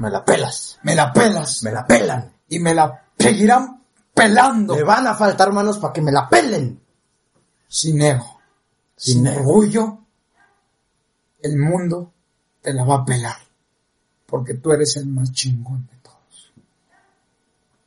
[0.00, 0.78] Me la pelas.
[0.82, 2.32] Me la pelas Me la pelan.
[2.48, 3.82] y me la seguirán
[4.14, 6.80] pelando Me van a faltar manos para que me la pelen.
[7.68, 8.40] sin ego.
[8.96, 9.98] Sin Sin orgullo,
[11.42, 12.14] el mundo
[12.62, 13.36] te la va a pelar
[14.24, 15.86] porque tú eres el más chingón.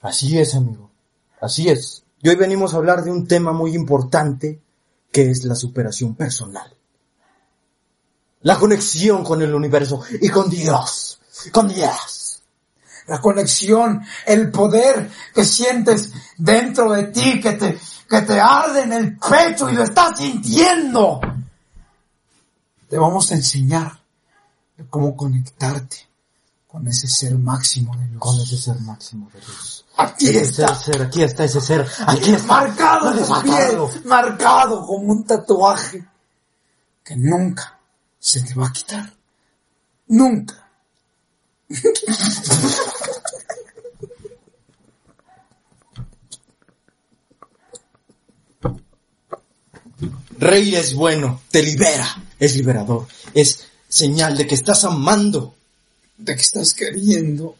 [0.01, 0.91] Así es, amigo.
[1.41, 2.03] Así es.
[2.21, 4.61] Y hoy venimos a hablar de un tema muy importante
[5.11, 6.75] que es la superación personal.
[8.41, 11.19] La conexión con el universo y con Dios.
[11.51, 12.43] Con Dios.
[13.07, 17.79] la conexión, el poder que sientes dentro de ti, que te,
[18.09, 21.21] que te arde en el pecho y lo estás sintiendo.
[22.89, 23.99] Te vamos a enseñar
[24.89, 26.07] cómo conectarte
[26.67, 28.19] con ese ser máximo de.
[28.19, 29.85] Con ese ser máximo de Dios.
[29.97, 31.87] Aquí Ese está, ser, aquí está ese ser.
[32.05, 32.47] Aquí está.
[32.47, 36.05] marcado en piel, marcado como un tatuaje
[37.03, 37.79] que nunca
[38.19, 39.11] se te va a quitar.
[40.07, 40.69] Nunca.
[50.37, 55.55] Reír es bueno, te libera, es liberador, es señal de que estás amando.
[56.17, 57.55] de que estás queriendo,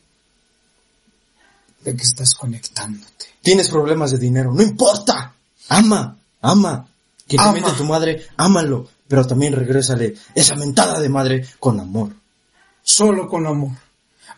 [1.91, 3.26] de que estás conectándote.
[3.41, 5.34] Tienes problemas de dinero, no importa.
[5.69, 6.88] Ama, ama.
[7.28, 7.54] Que te Ama.
[7.54, 8.89] mete tu madre, ámalo.
[9.08, 12.12] Pero también regrésale esa mentada de madre con amor.
[12.84, 13.71] Solo con amor.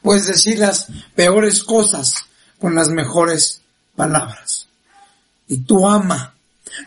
[0.04, 2.14] Puedes decir las peores cosas
[2.60, 3.62] con las mejores
[3.96, 4.68] palabras.
[5.48, 6.36] Y tú ama.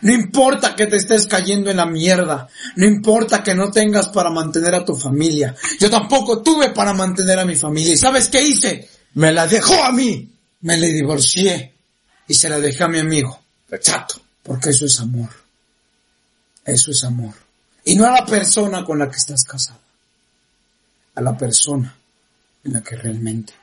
[0.01, 2.47] No importa que te estés cayendo en la mierda.
[2.77, 5.53] No importa que no tengas para mantener a tu familia.
[5.77, 7.93] Yo tampoco tuve para mantener a mi familia.
[7.93, 8.89] ¿Y sabes qué hice?
[9.15, 10.32] Me la dejó a mí.
[10.63, 11.73] Me le divorcié
[12.27, 13.39] y se la dejé a mi amigo.
[13.69, 14.21] Exacto.
[14.41, 15.29] Porque eso es amor.
[16.65, 17.33] Eso es amor.
[17.85, 19.79] Y no a la persona con la que estás casada.
[21.15, 21.95] A la persona
[22.63, 23.53] en la que realmente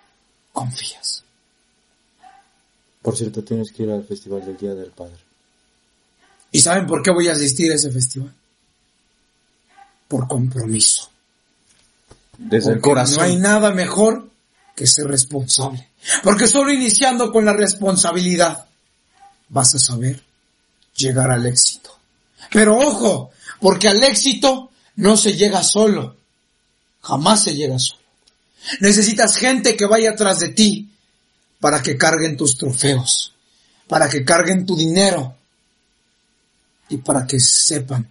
[0.53, 1.25] confías.
[3.03, 5.17] Por cierto, tienes que ir al Festival del Día del Padre.
[6.53, 8.35] ¿Y saben por qué voy a asistir a ese festival?
[10.09, 11.11] Por compromiso.
[12.37, 13.19] Desde el corazón.
[13.19, 14.30] No hay nada mejor
[14.81, 15.91] que ser responsable.
[16.23, 18.65] Porque solo iniciando con la responsabilidad
[19.51, 20.23] vas a saber
[20.97, 21.99] llegar al éxito.
[22.51, 26.17] Pero ojo, porque al éxito no se llega solo.
[27.03, 28.01] Jamás se llega solo.
[28.81, 30.89] Necesitas gente que vaya atrás de ti
[31.61, 33.35] para que carguen tus trofeos,
[33.87, 35.37] para que carguen tu dinero
[36.89, 38.09] y para que sepan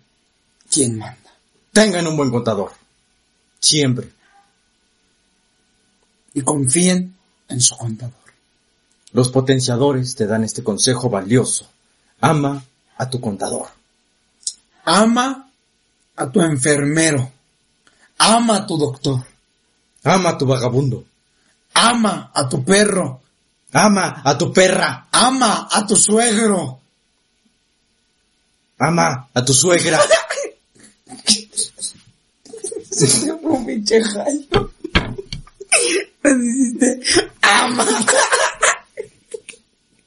[0.70, 1.34] quién manda.
[1.74, 2.74] Tengan un buen contador.
[3.60, 4.19] Siempre.
[6.40, 7.18] Y confíen
[7.50, 8.14] en su contador.
[9.12, 11.68] Los potenciadores te dan este consejo valioso.
[12.22, 12.64] Ama
[12.98, 13.68] a tu contador.
[14.86, 15.52] Ama
[16.16, 17.30] a tu enfermero.
[18.20, 19.22] Ama a tu doctor.
[20.06, 21.04] Ama a tu vagabundo.
[21.74, 23.20] Ama a tu perro.
[23.74, 25.08] Ama a tu perra.
[25.12, 26.80] Ama a tu suegro.
[28.78, 30.00] Ama a tu suegra.
[32.92, 34.02] Se un pinche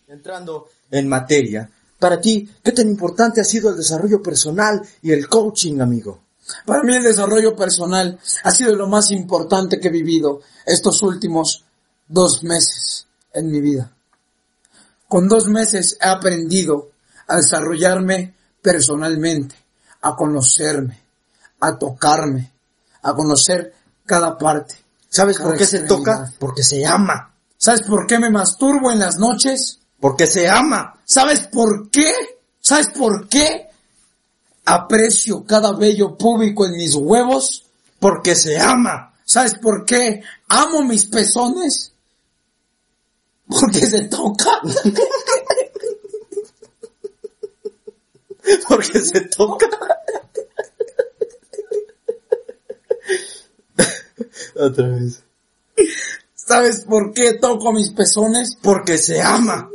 [0.09, 5.29] Entrando en materia, para ti, ¿qué tan importante ha sido el desarrollo personal y el
[5.29, 6.21] coaching, amigo?
[6.67, 11.65] Para mí el desarrollo personal ha sido lo más importante que he vivido estos últimos
[12.09, 13.91] dos meses en mi vida.
[15.09, 16.91] Con dos meses he aprendido
[17.29, 19.55] a desarrollarme personalmente,
[20.03, 21.01] a conocerme,
[21.61, 22.53] a tocarme,
[23.03, 24.75] a conocer cada parte.
[25.13, 26.33] ¿Sabes por qué se toca?
[26.39, 27.35] Porque se ama.
[27.59, 29.79] ¿Sabes por qué me masturbo en las noches?
[30.01, 31.03] Porque se ama.
[31.05, 32.11] ¿Sabes por qué?
[32.63, 33.69] ¿Sabes por qué
[34.65, 37.67] Aprecio cada vello público en mis huevos.
[37.99, 39.13] Porque se ama.
[39.25, 40.23] ¿Sabes por qué?
[40.49, 41.93] Amo mis pezones.
[43.47, 44.63] Porque se toca.
[48.69, 49.69] Porque se toca.
[54.57, 55.23] Otra vez.
[56.35, 58.57] ¿Sabes por qué toco mis pezones?
[58.61, 59.71] Porque se ama.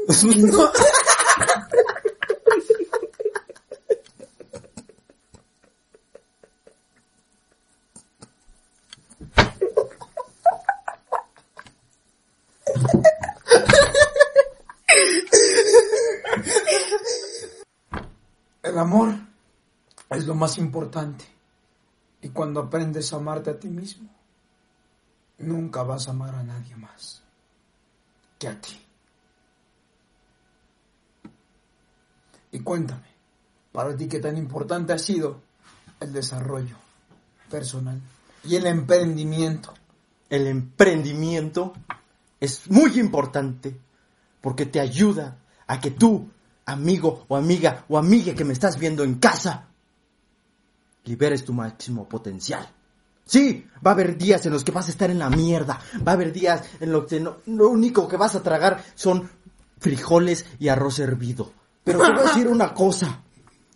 [18.63, 19.15] El amor
[20.09, 21.25] es lo más importante.
[22.21, 24.09] Y cuando aprendes a amarte a ti mismo,
[25.39, 27.21] nunca vas a amar a nadie más
[28.39, 28.79] que a ti.
[32.51, 33.07] Y cuéntame,
[33.71, 35.41] para ti qué tan importante ha sido
[35.99, 36.75] el desarrollo
[37.49, 38.01] personal
[38.43, 39.73] y el emprendimiento.
[40.29, 41.73] El emprendimiento
[42.39, 43.79] es muy importante
[44.41, 46.29] porque te ayuda a que tú,
[46.65, 49.67] amigo o amiga o amiga que me estás viendo en casa,
[51.05, 52.67] liberes tu máximo potencial.
[53.27, 55.79] Sí, va a haber días en los que vas a estar en la mierda.
[56.07, 59.29] Va a haber días en los que no- lo único que vas a tragar son
[59.79, 61.51] frijoles y arroz hervido.
[61.83, 63.21] Pero te voy a decir una cosa.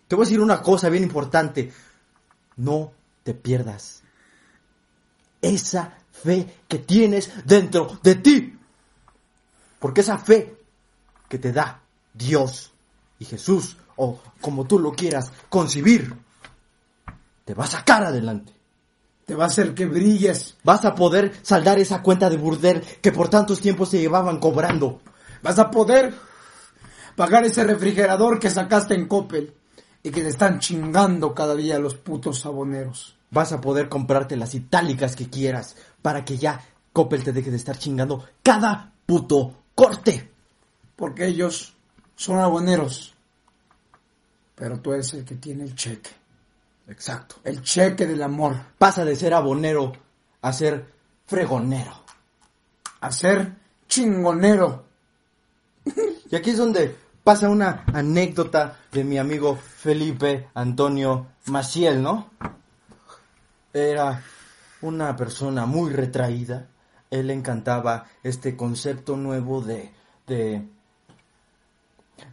[0.08, 1.72] Te voy a decir una cosa bien importante.
[2.58, 2.92] No
[3.24, 4.02] te pierdas
[5.42, 8.58] esa fe que tienes dentro de ti.
[9.80, 10.56] Porque esa fe
[11.28, 11.82] que te da
[12.14, 12.72] Dios
[13.20, 16.14] y Jesús, o como tú lo quieras concebir,
[17.46, 18.54] te va a sacar adelante.
[19.32, 20.58] Te va a hacer que brilles.
[20.62, 25.00] Vas a poder saldar esa cuenta de burdel que por tantos tiempos se llevaban cobrando.
[25.42, 26.14] Vas a poder
[27.16, 29.54] pagar ese refrigerador que sacaste en Coppel
[30.04, 33.16] y que te están chingando cada día los putos saboneros.
[33.30, 36.60] Vas a poder comprarte las itálicas que quieras para que ya
[36.92, 40.30] Coppel te deje de estar chingando cada puto corte.
[40.98, 41.74] Porque ellos
[42.18, 43.14] son aboneros.
[44.56, 46.21] Pero tú eres el que tiene el cheque.
[46.92, 47.38] Exacto.
[47.46, 48.56] El cheque del amor.
[48.78, 49.94] Pasa de ser abonero
[50.42, 50.94] a ser
[51.26, 52.04] fregonero.
[53.00, 53.56] A ser
[53.88, 54.86] chingonero.
[56.32, 62.30] Y aquí es donde pasa una anécdota de mi amigo Felipe Antonio Maciel, ¿no?
[63.74, 64.24] Era
[64.82, 66.68] una persona muy retraída.
[67.10, 69.92] Él encantaba este concepto nuevo de,
[70.26, 70.66] de,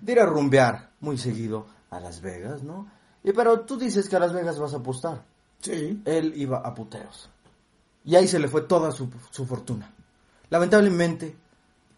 [0.01, 2.98] de ir a rumbear muy seguido a Las Vegas, ¿no?
[3.29, 5.23] Y pero tú dices que a Las Vegas vas a apostar.
[5.61, 6.01] Sí.
[6.07, 7.29] Él iba a puteros.
[8.03, 9.93] Y ahí se le fue toda su, su fortuna.
[10.49, 11.37] Lamentablemente,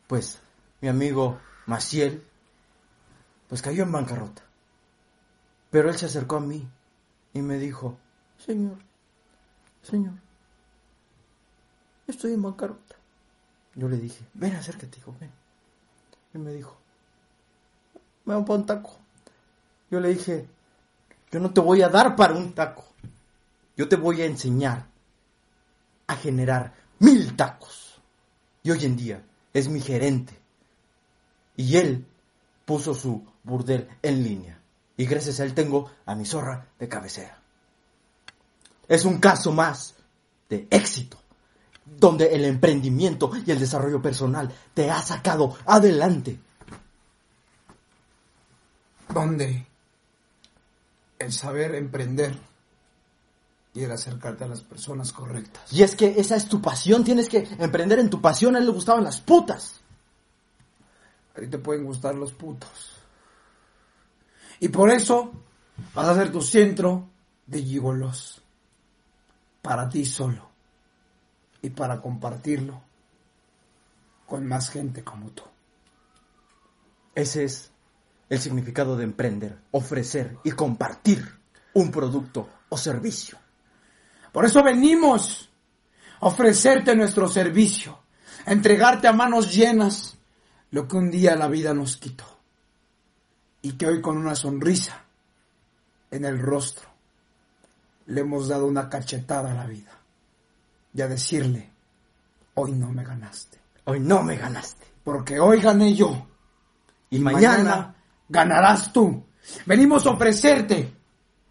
[0.09, 0.41] pues,
[0.81, 2.27] mi amigo Maciel,
[3.49, 4.43] pues cayó en bancarrota.
[5.71, 6.69] Pero él se acercó a mí
[7.33, 7.97] y me dijo,
[8.37, 8.79] Señor,
[9.83, 10.15] Señor,
[12.09, 12.97] estoy en bancarrota.
[13.77, 15.31] Yo le dije, ven, acércate, hijo, ven.
[16.35, 16.77] Y me dijo,
[18.25, 18.99] me da un taco.
[19.93, 20.49] Yo le dije,
[21.31, 22.85] yo no te voy a dar para un taco.
[23.77, 24.87] Yo te voy a enseñar
[26.07, 28.01] a generar mil tacos.
[28.63, 29.23] Y hoy en día
[29.55, 30.37] es mi gerente.
[31.57, 32.07] Y él
[32.65, 34.61] puso su burdel en línea.
[34.97, 37.41] Y gracias a él tengo a mi zorra de cabecera.
[38.89, 39.95] Es un caso más
[40.49, 41.17] de éxito,
[41.87, 46.39] donde el emprendimiento y el desarrollo personal te ha sacado adelante.
[49.15, 49.70] Donde
[51.21, 52.37] el saber emprender
[53.75, 55.73] y el acercarte a las personas correctas.
[55.73, 58.57] Y es que esa es tu pasión, tienes que emprender en tu pasión.
[58.57, 59.81] A él le gustaban las putas.
[61.37, 62.97] A ti te pueden gustar los putos.
[64.59, 65.31] Y por eso
[65.95, 67.09] vas a ser tu centro
[67.47, 68.43] de gigolos.
[69.63, 70.49] Para ti solo.
[71.63, 72.81] Y para compartirlo
[74.27, 75.43] con más gente como tú.
[77.15, 77.70] Ese es
[78.31, 81.29] el significado de emprender, ofrecer y compartir
[81.75, 83.37] un producto o servicio.
[84.33, 85.51] Por eso venimos
[86.21, 87.99] a ofrecerte nuestro servicio,
[88.47, 90.17] a entregarte a manos llenas
[90.71, 92.25] lo que un día la vida nos quitó.
[93.63, 95.05] Y que hoy con una sonrisa
[96.11, 96.89] en el rostro
[98.07, 99.91] le hemos dado una cachetada a la vida.
[100.95, 101.69] Y a decirle,
[102.55, 103.59] hoy no me ganaste.
[103.85, 104.87] Hoy no me ganaste.
[105.03, 106.27] Porque hoy gané yo.
[107.11, 108.00] Y, Y mañana, mañana
[108.31, 109.27] ganarás tú.
[109.67, 110.95] Venimos a ofrecerte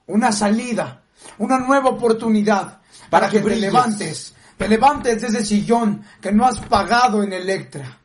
[0.08, 1.04] una salida,
[1.38, 6.32] una nueva oportunidad para, Para que, que te levantes, te levantes de ese sillón que
[6.32, 8.00] no has pagado en Electra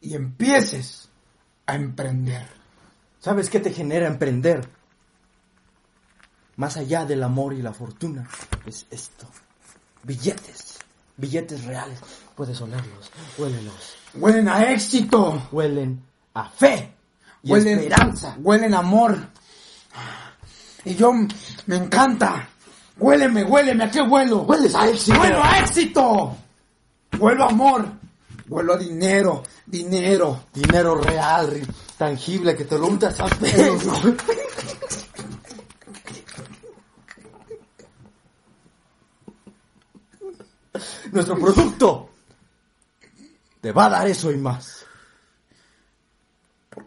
[0.00, 1.08] y empieces
[1.66, 2.60] a emprender.
[3.18, 4.66] ¿sabes qué te genera emprender?
[6.56, 8.28] más allá del amor y la fortuna,
[8.66, 9.26] es esto.
[10.02, 10.76] Billetes,
[11.16, 11.98] billetes reales.
[12.36, 13.96] Puedes olerlos, huélelos.
[14.12, 15.48] Huelen a éxito.
[15.50, 16.99] Huelen a fe
[17.42, 18.36] y Huelen, esperanza.
[18.38, 19.16] huelen amor.
[20.84, 21.12] Y yo
[21.66, 22.48] me encanta.
[22.98, 24.42] Huéleme, huéleme, ¿a qué huelo?
[24.42, 25.18] Hueles a éxito.
[25.20, 26.36] ¡Huelo a éxito!
[27.18, 27.88] Huelo a amor.
[28.48, 30.44] Huelo a dinero, dinero.
[30.52, 31.62] Dinero real,
[31.96, 33.84] tangible, que te lo untas a pelos.
[41.12, 42.10] Nuestro producto
[43.60, 44.79] te va a dar eso y más.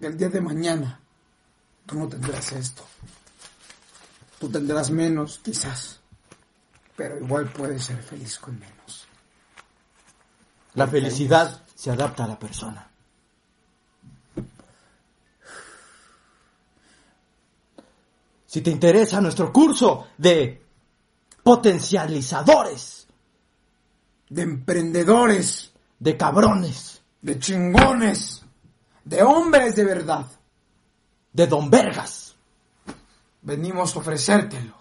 [0.03, 0.99] El día de mañana
[1.85, 2.85] tú no tendrás esto.
[4.37, 6.01] Tú tendrás menos, quizás.
[6.97, 9.07] Pero igual puedes ser feliz con menos.
[10.73, 12.89] La felicidad se adapta a la persona.
[18.45, 20.61] Si te interesa nuestro curso de
[21.41, 23.07] potencializadores
[24.29, 28.42] De emprendedores, de cabrones, de chingones,
[29.03, 30.25] de hombres de verdad.
[31.33, 32.35] de don vergas,
[33.41, 34.75] Venimos a ofrecértelo.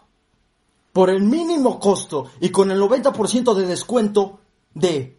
[0.93, 4.41] por el mínimo costo y con el 90% de descuento
[4.75, 5.19] de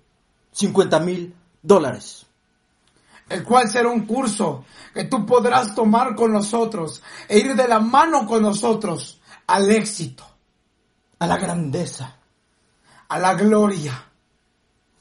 [0.51, 2.25] 50 mil dólares.
[3.29, 7.79] el cual será un curso que tú podrás tomar con nosotros e ir de la
[7.79, 10.23] mano con nosotros al éxito,
[11.19, 12.17] A la grandeza,
[13.09, 14.05] a la gloria,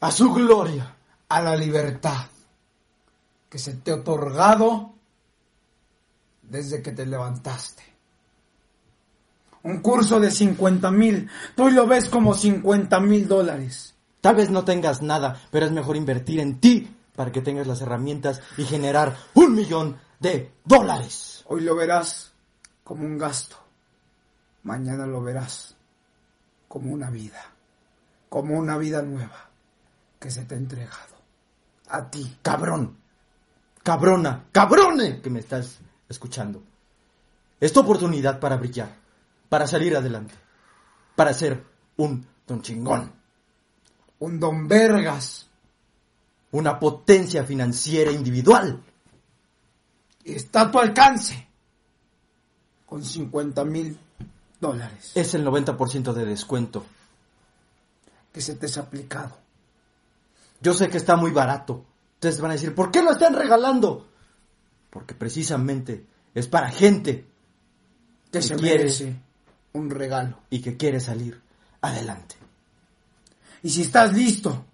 [0.01, 0.97] a su gloria.
[1.29, 2.27] a la libertad
[3.53, 4.95] que se te ha otorgado
[6.41, 7.83] desde que te levantaste.
[9.63, 13.95] Un curso de 50 mil, tú lo ves como 50 mil dólares.
[14.23, 17.83] Tal vez no tengas nada, pero es mejor invertir en ti para que tengas las
[17.83, 21.45] herramientas y generar un millón de dólares.
[21.47, 22.33] Hoy lo verás
[22.83, 23.57] como un gasto.
[24.63, 25.77] Mañana lo verás
[26.69, 27.53] como una vida.
[28.31, 29.51] Como una vida nueva
[30.19, 31.17] que se te ha entregado.
[31.91, 32.39] A ti.
[32.41, 33.02] Cabrón,
[33.83, 35.79] cabrona, cabrone que me estás
[36.09, 36.63] escuchando.
[37.61, 38.95] Es tu oportunidad para brillar,
[39.49, 40.35] para salir adelante,
[41.15, 41.65] para ser
[41.97, 43.13] un don chingón,
[44.19, 45.49] Un don vergas.
[46.53, 48.83] una potencia financiera individual.
[50.25, 51.49] Está a tu alcance.
[52.87, 53.99] Con 50 mil
[54.61, 56.85] dólares Es el 90% de descuento.
[58.33, 59.37] que se te es aplicado.
[60.61, 61.85] Yo sé que está muy barato.
[62.23, 64.09] Ustedes van a decir, ¿por qué lo están regalando?
[64.91, 67.27] Porque precisamente es para gente
[68.31, 69.01] Que ¿Y se quieres?
[69.01, 69.21] merece
[69.73, 70.39] un regalo.
[70.49, 71.43] y que quiere salir
[71.81, 72.37] adelante.
[73.65, 74.65] Y si estás listo,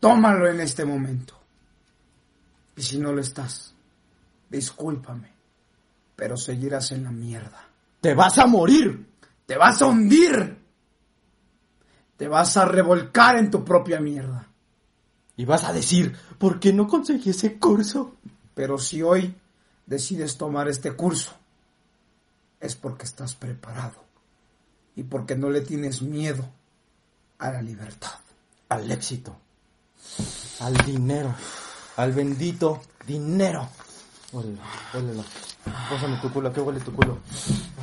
[0.00, 1.38] tómalo en este momento.
[2.74, 3.74] Y si no lo estás,
[4.48, 5.30] discúlpame,
[6.16, 7.68] pero seguirás en la mierda.
[8.00, 9.08] ¡Te vas a morir!
[9.44, 10.56] Te vas a hundir.
[12.16, 14.48] Te vas a revolcar en tu propia mierda.
[15.42, 18.14] Y vas a decir, ¿por qué no conseguí ese curso?
[18.54, 19.34] Pero si hoy
[19.86, 21.32] decides tomar este curso,
[22.60, 24.04] es porque estás preparado
[24.94, 26.48] y porque no le tienes miedo
[27.40, 28.12] a la libertad.
[28.68, 29.36] Al éxito,
[30.60, 31.34] al dinero,
[31.96, 33.68] al bendito dinero.
[34.30, 34.62] Huélelo,
[34.94, 35.24] huélelo.
[35.64, 37.18] Pásame tu culo, ¿a qué huele tu culo?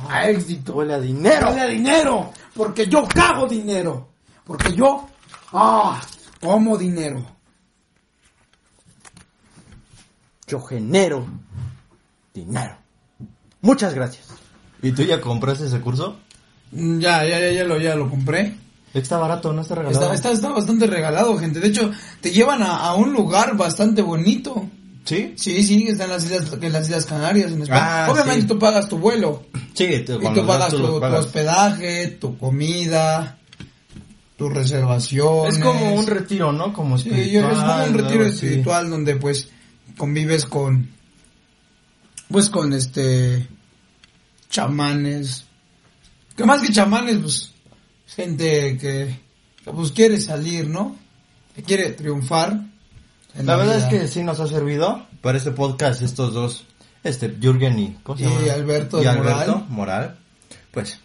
[0.08, 0.76] A éxito.
[0.76, 1.48] Huele a dinero.
[1.48, 4.08] Huele a dinero, porque yo cago dinero,
[4.46, 5.06] porque yo,
[5.52, 6.00] ah,
[6.40, 7.38] como dinero.
[10.50, 11.26] Yo genero
[12.34, 12.76] dinero.
[13.60, 14.26] Muchas gracias.
[14.82, 16.16] ¿Y tú ya compraste ese curso?
[16.72, 18.56] Mm, Ya, ya, ya, ya lo, ya lo compré.
[18.92, 20.00] Está barato, no está regalado.
[20.02, 21.60] Está, está, está bastante regalado, gente.
[21.60, 24.66] De hecho, te llevan a, a un lugar bastante bonito.
[25.04, 25.32] ¿Sí?
[25.36, 28.06] Sí, sí, está en las islas, en las islas Canarias, en España.
[28.06, 28.46] Ah, Obviamente sí.
[28.48, 29.44] tú pagas tu vuelo.
[29.74, 31.20] Sí, tú, Y tú pagas tú tu, los tu pagas.
[31.20, 33.38] hospedaje, tu comida,
[34.36, 35.46] tu reservación.
[35.48, 36.72] Es como un retiro, ¿no?
[36.72, 39.48] Como Sí, yo- es como un espiritual, retiro espiritual donde pues
[40.00, 40.88] convives con,
[42.30, 43.46] pues con este,
[44.48, 45.44] chamanes.
[46.34, 47.52] Que más que chamanes, pues,
[48.06, 49.18] gente que,
[49.62, 50.96] que, pues quiere salir, ¿no?
[51.54, 52.62] Que quiere triunfar.
[53.44, 56.64] La verdad es que sí nos ha servido para este podcast estos dos,
[57.04, 58.48] este, Jürgen y, ¿cómo se Y?
[58.48, 59.66] Alberto y Alberto Moral.
[59.68, 60.18] Moral.
[60.70, 60.98] Pues,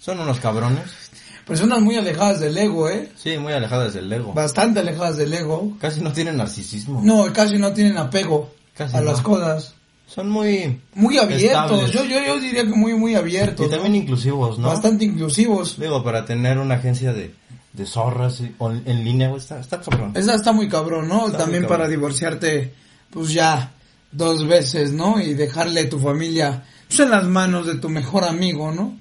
[0.00, 1.03] son unos cabrones.
[1.46, 3.10] Personas muy alejadas del ego, ¿eh?
[3.16, 4.32] Sí, muy alejadas del ego.
[4.32, 5.76] Bastante alejadas del ego.
[5.78, 7.00] Casi no tienen narcisismo.
[7.04, 9.10] No, casi no tienen apego Casi a no.
[9.12, 9.74] las cosas.
[10.06, 10.80] Son muy...
[10.94, 11.90] Muy abiertos.
[11.92, 13.66] Yo, yo, yo diría que muy, muy abiertos.
[13.66, 13.98] Y también ¿no?
[13.98, 14.68] inclusivos, ¿no?
[14.68, 15.78] Bastante inclusivos.
[15.78, 17.34] Digo, para tener una agencia de,
[17.72, 20.12] de zorras en línea, está, está cabrón.
[20.14, 21.26] Esa está muy cabrón, ¿no?
[21.26, 21.78] Está También cabrón.
[21.78, 22.72] para divorciarte,
[23.10, 23.72] pues ya
[24.12, 25.20] dos veces, ¿no?
[25.20, 28.98] Y dejarle tu familia pues, en las manos de tu mejor amigo, ¿no?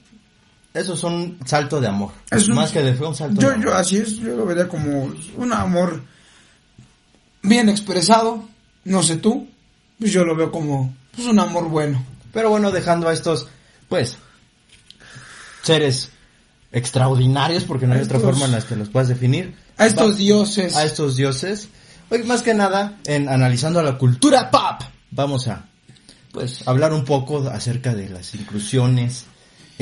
[0.74, 2.12] Eso es un salto de amor.
[2.32, 3.68] Es un- Más que de fe, un salto Yo, de amor.
[3.68, 6.02] yo así es, yo lo vería como un amor
[7.44, 8.44] bien expresado,
[8.86, 9.48] no sé tú,
[10.00, 12.04] pues yo lo veo como pues, un amor bueno.
[12.34, 13.48] Pero bueno, dejando a estos,
[13.88, 14.18] pues,
[15.62, 16.10] seres
[16.72, 19.56] extraordinarios, porque no hay otra Estos- forma en la que los puedas definir.
[19.78, 20.76] A estos Va- dioses.
[20.76, 21.68] A estos dioses.
[22.10, 25.66] Hoy, más que nada, en analizando la cultura pop, vamos a,
[26.32, 29.26] pues, hablar un poco acerca de las inclusiones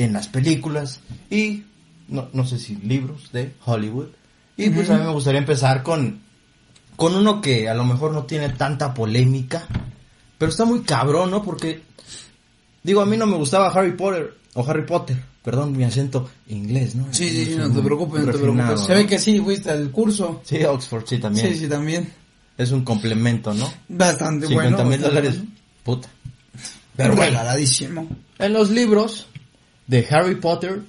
[0.02, 1.00] en las películas
[1.30, 1.64] y,
[2.08, 4.08] no, no sé si libros de Hollywood.
[4.56, 6.20] Y pues a mí me gustaría empezar con,
[6.96, 9.66] con uno que a lo mejor no tiene tanta polémica,
[10.38, 11.42] pero está muy cabrón, ¿no?
[11.42, 11.82] Porque,
[12.82, 16.94] digo, a mí no me gustaba Harry Potter, o Harry Potter, perdón, mi acento inglés,
[16.94, 17.06] ¿no?
[17.10, 18.80] Sí, sí, no te preocupes, no te preocupes.
[18.80, 20.42] Se ve que sí, fuiste al curso.
[20.44, 21.48] Sí, Oxford, sí, también.
[21.52, 22.12] Sí, sí, también.
[22.58, 23.72] Es un complemento, ¿no?
[23.88, 24.90] Bastante 50 bueno.
[24.90, 25.42] mil bastante dólares,
[25.82, 26.08] puta.
[26.96, 27.40] Pero bueno.
[28.38, 29.26] En los libros
[29.86, 30.82] de Harry Potter,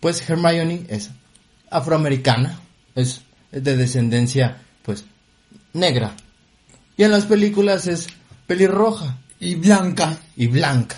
[0.00, 1.10] pues Hermione es
[1.70, 2.60] afroamericana,
[2.94, 5.04] es de descendencia, pues,
[5.72, 6.14] negra.
[6.96, 8.06] Y en las películas es
[8.46, 10.18] pelirroja Y blanca.
[10.36, 10.96] y blanca.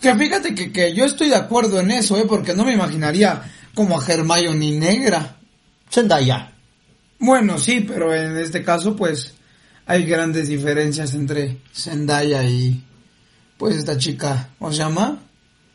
[0.00, 2.24] Que fíjate que, que yo estoy de acuerdo en eso, ¿eh?
[2.28, 3.42] Porque no me imaginaría
[3.74, 5.36] como a Hermione negra.
[5.90, 6.52] Zendaya.
[7.18, 9.34] Bueno, sí, pero en este caso, pues,
[9.86, 12.82] hay grandes diferencias entre Zendaya y,
[13.56, 15.18] pues, esta chica, ¿cómo se llama?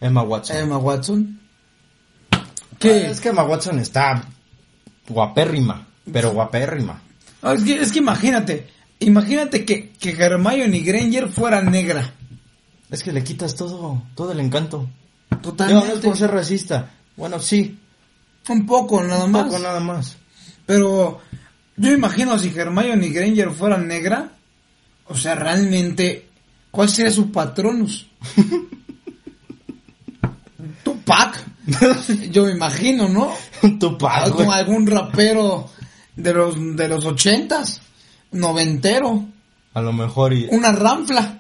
[0.03, 0.57] Emma Watson.
[0.57, 1.39] Emma Watson.
[2.77, 3.09] ¿Qué?
[3.09, 4.27] Es que Emma Watson está
[5.07, 7.01] guapérrima, pero guapérrima.
[7.41, 8.67] No, es, que, es que imagínate,
[8.99, 12.13] imagínate que, que Hermione Granger fuera negra.
[12.89, 14.89] Es que le quitas todo, todo el encanto.
[15.41, 15.87] Totalmente.
[15.87, 16.91] no es por ser racista.
[17.15, 17.79] Bueno, sí,
[18.49, 19.45] Un poco, nada un más.
[19.45, 20.17] poco nada más.
[20.65, 21.21] Pero
[21.77, 24.31] yo imagino si Hermione Granger fuera negra,
[25.07, 26.27] o sea, realmente,
[26.71, 28.07] ¿cuál sería su patronus?
[31.05, 31.43] Tupac.
[32.31, 33.33] Yo me imagino, ¿no?
[33.79, 35.69] Tupac, Algún, rapero
[36.15, 37.81] de los de los ochentas,
[38.31, 39.25] noventero,
[39.73, 40.47] A lo mejor y...
[40.51, 41.39] una ranfla.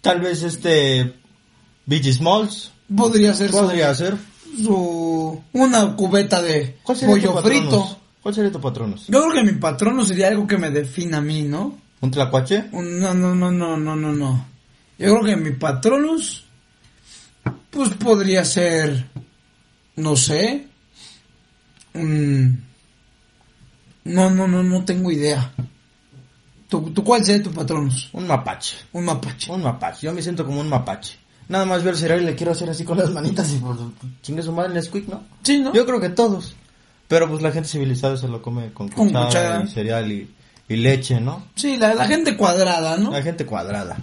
[0.00, 1.14] Tal vez este...
[1.86, 2.70] Biggie Smalls.
[2.94, 4.16] Podría ser su- Podría ser.
[4.62, 7.98] su una cubeta de ¿Cuál sería pollo frito.
[8.22, 9.06] ¿Cuál sería tu patronus?
[9.08, 11.78] Yo creo que mi patrono sería algo que me defina a mí, ¿no?
[12.00, 12.64] ¿Un tlacuache?
[12.72, 14.46] Un- No, no, no, no, no, no, no.
[14.98, 16.43] Yo creo que mi patronus,
[17.74, 19.06] pues podría ser,
[19.96, 20.66] no sé,
[21.94, 22.62] un...
[24.04, 25.52] No, no, no, no tengo idea.
[26.68, 28.10] ¿Tú, tú cuál sería tu patronus?
[28.12, 28.76] Un mapache.
[28.92, 29.50] Un mapache.
[29.50, 30.06] Un mapache.
[30.06, 31.16] Yo me siento como un mapache.
[31.48, 33.78] Nada más veo el cereal y le quiero hacer así con las manitas y pues
[34.22, 35.22] chingue su madre el Nesquik, ¿no?
[35.42, 35.72] Sí, ¿no?
[35.72, 36.54] Yo creo que todos.
[37.08, 39.64] Pero pues la gente civilizada se lo come con Con cuchara, cuchara.
[39.64, 40.30] y cereal y,
[40.68, 41.46] y leche, ¿no?
[41.54, 43.10] Sí, la, la gente cuadrada, ¿no?
[43.10, 43.96] La gente cuadrada.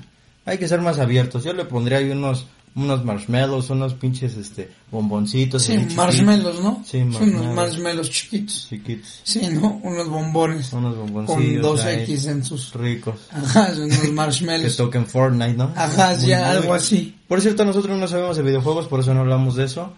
[0.45, 1.43] Hay que ser más abiertos.
[1.43, 5.63] Yo le pondría ahí unos unos marshmallows, unos pinches este bomboncitos.
[5.63, 6.81] Sí, chiquitos, marshmallows, ¿no?
[6.85, 7.55] Sí, Son unos marshmallows.
[7.55, 8.67] marshmallows chiquitos.
[8.69, 9.21] Chiquitos.
[9.23, 9.79] Sí, ¿no?
[9.83, 10.71] Unos bombones.
[10.73, 11.61] Unos Con bomboncillos.
[11.61, 12.73] dos X en sus...
[12.73, 13.15] Ricos.
[13.31, 14.77] Ajá, unos Que marshmallows.
[14.77, 15.71] toquen Fortnite, ¿no?
[15.75, 17.15] Ajá, Muy, sí, muy- algo así.
[17.27, 19.93] Por cierto, nosotros no sabemos de videojuegos, por eso no hablamos de eso.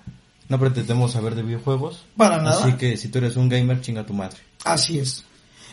[0.49, 2.05] No pretendemos saber de videojuegos.
[2.17, 2.59] Para nada.
[2.63, 4.37] Así que si tú eres un gamer, chinga tu madre.
[4.65, 5.23] Así es.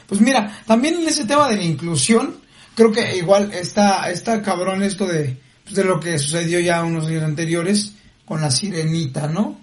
[0.06, 2.36] Pues mira, también en ese tema de la inclusión,
[2.74, 5.38] creo que igual está, está cabrón esto de,
[5.74, 7.92] de lo que sucedió ya unos años anteriores
[8.24, 9.60] con la sirenita, ¿no?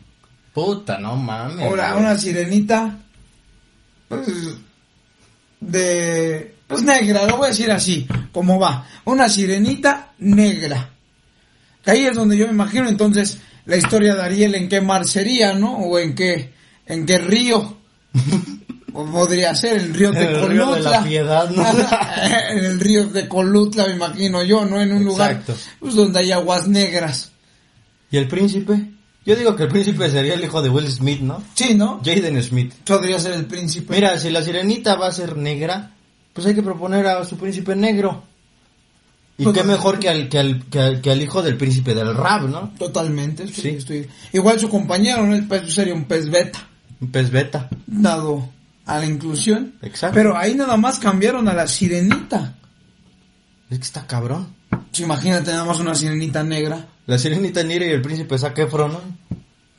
[0.53, 1.65] Puta, no mames.
[1.65, 2.97] Ahora, una sirenita,
[4.07, 4.27] pues,
[5.59, 8.87] de, pues negra, lo voy a decir así, como va.
[9.05, 10.89] Una sirenita negra.
[11.83, 15.05] Que ahí es donde yo me imagino entonces la historia de Ariel en qué mar
[15.05, 15.77] sería, ¿no?
[15.77, 16.53] O en qué,
[16.85, 17.77] en qué río.
[18.99, 20.89] O podría ser el río de En el río de Colutla.
[20.91, 21.63] la Piedad, ¿no?
[22.51, 24.81] en el río de Colutla, me imagino yo, ¿no?
[24.81, 25.43] En un lugar
[25.79, 27.31] pues, donde hay aguas negras.
[28.09, 28.91] ¿Y el príncipe?
[29.23, 31.43] Yo digo que el príncipe sería el hijo de Will Smith, ¿no?
[31.53, 32.01] Sí, ¿no?
[32.03, 32.73] Jaden Smith.
[32.85, 33.93] Podría ser el príncipe.
[33.93, 35.91] Mira, si la sirenita va a ser negra,
[36.33, 38.23] pues hay que proponer a su príncipe negro.
[39.37, 41.93] Y Pues qué mejor que al, que, al, que, al, que al hijo del príncipe
[41.93, 42.73] del rap, ¿no?
[42.79, 43.69] Totalmente, estoy, Sí.
[43.77, 45.35] estoy- Igual su compañero, ¿no?
[45.35, 46.67] El pez sería un pez beta,
[46.99, 47.69] Un pez beta.
[47.85, 48.49] dado
[48.87, 49.75] a la inclusión.
[49.81, 50.15] Exacto.
[50.15, 52.55] Pero ahí nada más cambiaron a la sirenita.
[53.69, 54.47] Es que está cabrón.
[54.69, 56.87] Pues imagínate nada más una sirenita negra.
[57.05, 59.01] La sirenita negra y el príncipe Zac Efron, ¿no?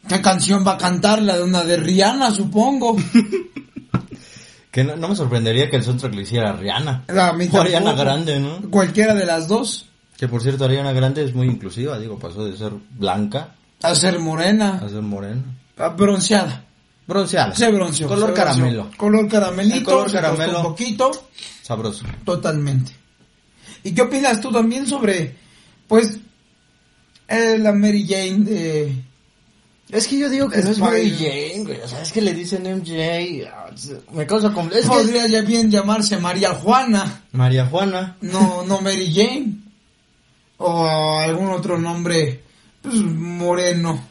[0.09, 1.21] ¿Qué canción va a cantar?
[1.21, 2.97] La de una de Rihanna, supongo.
[4.71, 7.05] Que no, no me sorprendería que el soundtrack lo hiciera Rihanna.
[7.09, 7.95] A mí O Ariana.
[7.95, 8.71] Grande, ¿no?
[8.71, 9.89] Cualquiera de las dos.
[10.17, 14.19] Que por cierto, Ariana Grande es muy inclusiva, digo, pasó de ser blanca A ser
[14.19, 15.43] morena, a ser morena.
[15.79, 16.65] a bronceada.
[17.57, 18.07] Se bronceó.
[18.09, 18.35] Color se bronceó.
[18.35, 18.91] caramelo.
[18.97, 19.77] Color caramelito.
[19.77, 20.59] El color caramelo.
[20.59, 21.29] Un poquito.
[21.63, 22.05] Sabroso.
[22.25, 22.93] Totalmente.
[23.85, 25.35] ¿Y qué opinas tú también sobre,
[25.87, 26.19] pues,
[27.29, 28.95] eh, la Mary Jane de,
[29.91, 31.81] Es que yo digo que no es Mary Jane, güey.
[31.81, 33.47] O sea, es que le dicen MJ.
[33.51, 33.71] ah,
[34.13, 38.17] Me causa compl- Es que Podría ya bien llamarse María Juana, María Juana.
[38.21, 39.55] no, no Mary Jane.
[40.59, 42.43] O algún otro nombre,
[42.83, 44.03] pues, moreno,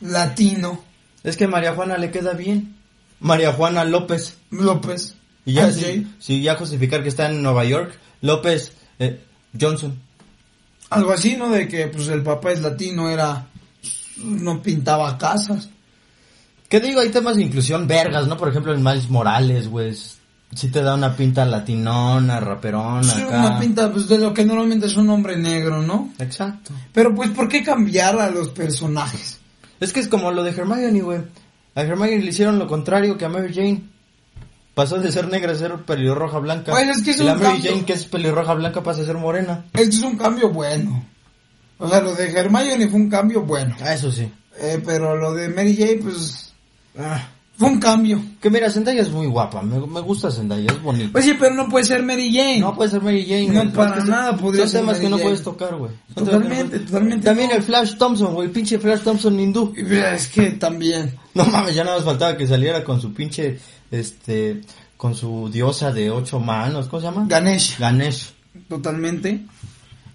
[0.00, 0.82] latino,
[1.24, 2.74] Es que María Juana le queda bien.
[3.20, 4.36] María Juana López.
[4.50, 5.14] López.
[5.44, 9.20] Y ya, si, si ya justificar que está en Nueva York, López eh,
[9.58, 9.98] Johnson.
[10.90, 11.50] Algo así, ¿no?
[11.50, 13.46] De que pues el papá es latino, era...
[14.18, 15.68] No pintaba casas.
[16.68, 17.00] ¿Qué digo?
[17.00, 18.36] Hay temas de inclusión vergas, ¿no?
[18.36, 19.94] Por ejemplo, el Miles Morales, güey.
[20.54, 23.38] Sí te da una pinta latinona, raperona, Sí, acá.
[23.38, 26.12] una pinta pues, de lo que normalmente es un hombre negro, ¿no?
[26.18, 26.72] Exacto.
[26.92, 29.31] Pero pues, ¿por qué cambiar a los personajes?
[29.82, 31.20] Es que es como lo de Hermione, güey.
[31.74, 33.82] A Hermione le hicieron lo contrario que a Mary Jane.
[34.74, 36.72] Pasó de ser negra a ser pelirroja blanca.
[36.72, 37.70] Pues es que es y la un Mary cambio.
[37.72, 39.64] Jane, que es pelirroja blanca, pasa a ser morena.
[39.74, 41.04] Este es un cambio bueno.
[41.78, 43.74] O sea, lo de Hermione fue un cambio bueno.
[43.82, 44.30] Ah, eso sí.
[44.60, 46.52] Eh, pero lo de Mary Jane, pues,
[46.98, 47.28] Ah.
[47.62, 48.20] Fue un cambio.
[48.40, 49.62] Que mira, Zendaya es muy guapa.
[49.62, 51.10] Me, me gusta Zendaya, es bonita.
[51.12, 52.60] Pues sí, pero no puede ser Mary Jane.
[52.60, 53.46] No puede ser Mary Jane.
[53.48, 53.72] No, güey.
[53.72, 55.22] para Es que nada podría Son temas Mary que no Jane.
[55.28, 55.92] puedes tocar, güey.
[56.14, 57.56] Totalmente, no- totalmente También no.
[57.56, 58.48] el Flash Thompson, güey.
[58.48, 59.72] Pinche Flash Thompson hindú.
[59.76, 61.14] Es que también.
[61.34, 63.58] No mames, ya nada más faltaba que saliera con su pinche,
[63.90, 64.60] este,
[64.96, 66.88] con su diosa de ocho manos.
[66.88, 67.24] ¿Cómo se llama?
[67.28, 68.32] Ganesh, Ganesh.
[68.68, 69.44] totalmente.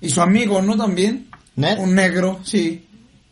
[0.01, 0.77] Y su amigo, ¿no?
[0.77, 1.27] También.
[1.55, 1.79] ¿Ned?
[1.79, 2.85] Un negro, sí.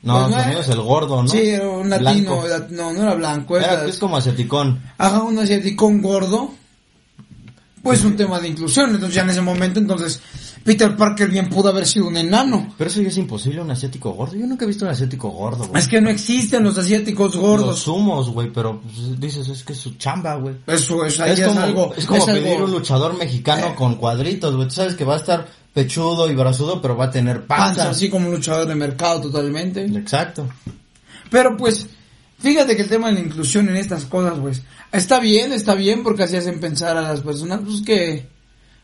[0.06, 1.28] No, Pues, amigo es el gordo, ¿no?
[1.28, 2.42] Sí, era un latino.
[2.70, 3.58] No, no era blanco.
[3.58, 4.80] Era- Era, es como aceticón.
[4.98, 6.52] Ajá, un asiático gordo.
[7.82, 8.90] Pues un tema de inclusión.
[8.92, 10.20] Entonces ya en ese momento, entonces,
[10.64, 12.74] Peter Parker bien pudo haber sido un enano.
[12.78, 14.36] Pero eso ya es imposible, un asiático gordo.
[14.36, 15.82] Yo nunca he visto un asiático gordo, güey.
[15.82, 17.80] Es que no existen los asiáticos Los gordos.
[17.80, 20.56] sumos, güey, pero pues, dices, es que es su chamba, güey.
[20.66, 21.94] Eso, eso ahí Es es, como, algo.
[21.96, 23.76] es como es pedir algo- un luchador mexicano Eh.
[23.76, 24.68] con cuadritos, güey.
[24.68, 27.66] Tú sabes que va a estar pechudo y brazudo, pero va a tener panza.
[27.66, 29.86] panza, así como un luchador de mercado totalmente.
[29.86, 30.48] Exacto.
[31.30, 31.86] Pero pues,
[32.40, 34.62] fíjate que el tema de la inclusión en estas cosas, pues,
[34.92, 38.26] está bien, está bien, porque así hacen pensar a las personas, pues que,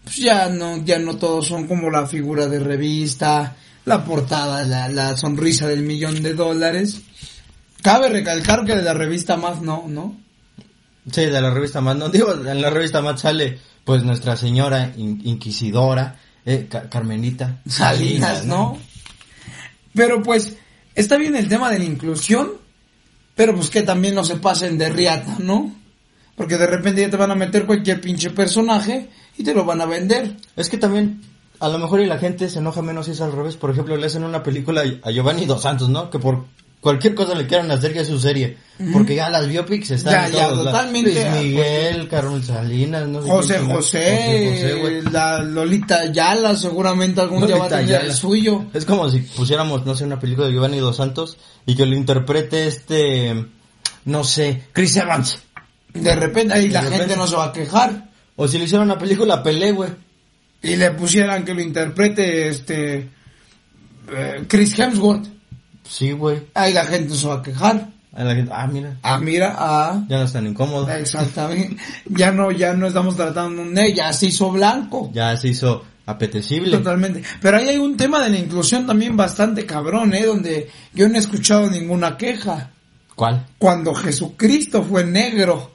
[0.04, 4.90] pues ya no, ya no todos son como la figura de revista, la portada, la,
[4.90, 7.02] la sonrisa del millón de dólares.
[7.82, 10.16] Cabe recalcar que de la revista más no, ¿no?
[11.12, 11.96] Sí, de la revista más.
[11.96, 17.62] No digo, en la revista más sale, pues, nuestra señora in- inquisidora, eh, Ca- Carmenita
[17.68, 18.78] Salinas, ¿no?
[19.94, 20.54] Pero pues,
[20.96, 22.52] está bien el tema de la inclusión,
[23.36, 25.74] pero pues que también no se pasen de riata, ¿no?
[26.36, 29.82] Porque de repente ya te van a meter cualquier pinche personaje y te lo van
[29.82, 30.38] a vender.
[30.56, 31.22] Es que también,
[31.60, 33.58] a lo mejor y la gente se enoja menos si es al revés.
[33.58, 36.10] Por ejemplo, le hacen una película a Giovanni Dos Santos, ¿no?
[36.10, 36.46] Que por
[36.82, 38.58] cualquier cosa le quieran hacer ya es su serie.
[38.92, 43.56] Porque ya las biopics están Ya, todos totalmente, Luis Miguel, Carmen Salinas, no sé José
[43.58, 44.00] quién José.
[44.00, 45.02] José José, güey.
[45.12, 48.12] la Lolita Ayala seguramente algún día va a Lolita tener Ayala.
[48.12, 48.66] el suyo.
[48.74, 51.96] Es como si pusiéramos, no sé, una película de Giovanni Dos Santos y que lo
[51.96, 53.46] interprete este,
[54.06, 55.38] no sé, Chris Evans.
[55.94, 57.00] De repente ahí la repente.
[57.02, 58.10] gente no se va a quejar.
[58.36, 59.92] O si le hicieran una película Pelé, güey.
[60.64, 63.10] Y le pusieran que lo interprete este
[64.12, 65.28] eh, Chris Hemsworth.
[65.92, 66.42] Sí, güey.
[66.54, 67.90] Ahí la gente se va a quejar.
[68.14, 70.06] A la gente, ah, mira, Ah, mira, ah.
[70.08, 70.90] ya no es tan incómodo.
[70.90, 71.76] Exactamente.
[72.06, 75.12] Ya no, ya no estamos tratando un ne, ya se hizo blanco.
[75.14, 76.78] Ya se hizo apetecible.
[76.78, 77.24] Totalmente.
[77.42, 80.26] Pero ahí hay un tema de la inclusión también bastante cabrón, ¿eh?
[80.26, 82.72] Donde yo no he escuchado ninguna queja.
[83.14, 83.48] ¿Cuál?
[83.58, 85.72] Cuando Jesucristo fue negro.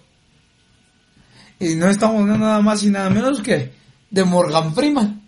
[1.60, 3.72] Y no estamos hablando nada más y nada menos que
[4.10, 5.22] de Morgan Freeman.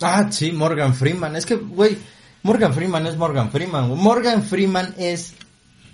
[0.00, 1.34] Ah, sí, Morgan Freeman.
[1.34, 1.98] Es que, güey,
[2.42, 3.96] Morgan Freeman es Morgan Freeman.
[3.96, 5.34] Morgan Freeman es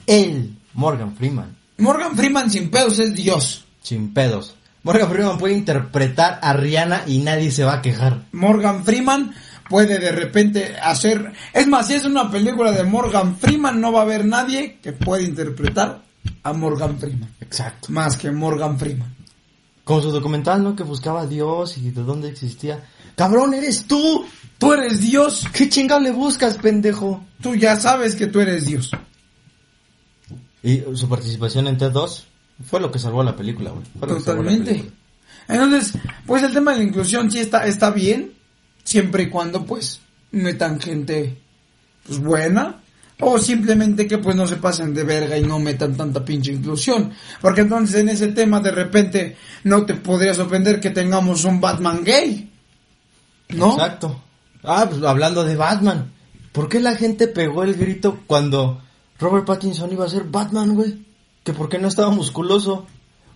[0.07, 1.57] él, Morgan Freeman.
[1.78, 3.64] Morgan Freeman sin pedos es Dios.
[3.82, 4.55] Sin pedos.
[4.82, 8.26] Morgan Freeman puede interpretar a Rihanna y nadie se va a quejar.
[8.32, 9.34] Morgan Freeman
[9.68, 11.32] puede de repente hacer...
[11.55, 14.92] Es más, si es una película de Morgan Freeman, no va a haber nadie que
[14.92, 16.03] pueda interpretar
[16.42, 17.30] a Morgan Freeman.
[17.40, 17.88] Exacto.
[17.90, 19.14] Más que Morgan Freeman.
[19.84, 20.76] Como su documental, ¿no?
[20.76, 22.84] Que buscaba a Dios y de dónde existía.
[23.17, 24.27] ¡Cabrón, eres tú!
[24.59, 25.47] Tú eres Dios.
[25.53, 27.25] ¿Qué chingado le buscas, pendejo?
[27.43, 28.91] Tú ya sabes que tú eres Dios.
[30.62, 32.23] Y su participación en T2
[32.65, 33.85] fue lo que salvó la película, güey.
[33.99, 34.71] Fue lo que salvó la Totalmente.
[34.71, 34.95] película.
[35.49, 38.33] Entonces, pues el tema de la inclusión sí está, está bien,
[38.83, 40.01] siempre y cuando pues
[40.31, 41.37] metan gente
[42.07, 42.81] pues buena,
[43.21, 47.12] o simplemente que pues no se pasen de verga y no metan tanta pinche inclusión.
[47.41, 52.03] Porque entonces en ese tema de repente no te podría sorprender que tengamos un Batman
[52.03, 52.51] gay.
[53.49, 53.72] ¿No?
[53.72, 54.20] Exacto.
[54.62, 56.12] Ah, pues hablando de Batman.
[56.53, 58.80] ¿Por qué la gente pegó el grito cuando
[59.18, 61.05] Robert Pattinson iba a ser Batman, güey?
[61.42, 62.86] Que por qué no estaba musculoso.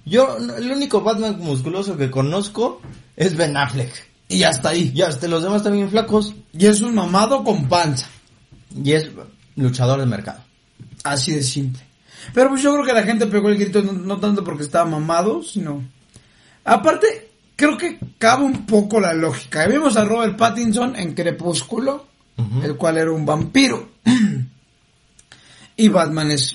[0.05, 2.81] Yo, el único Batman musculoso que conozco
[3.17, 3.93] es Ben Affleck.
[4.29, 4.93] Y hasta ahí.
[4.95, 6.35] Y hasta los demás también flacos.
[6.53, 8.07] Y es un mamado con panza.
[8.75, 9.09] Y es
[9.57, 10.41] luchador de mercado.
[11.05, 11.83] Así de simple.
[12.35, 14.89] Pero pues yo creo que la gente pegó el grito no, no tanto porque estaba
[14.89, 15.83] mamado, sino...
[16.65, 17.28] Aparte,
[17.59, 19.67] creo que cabe un poco la lógica.
[19.67, 22.07] Vimos a Robert Pattinson en Crepúsculo,
[22.63, 23.89] el cual era un vampiro.
[25.77, 26.55] y Batman es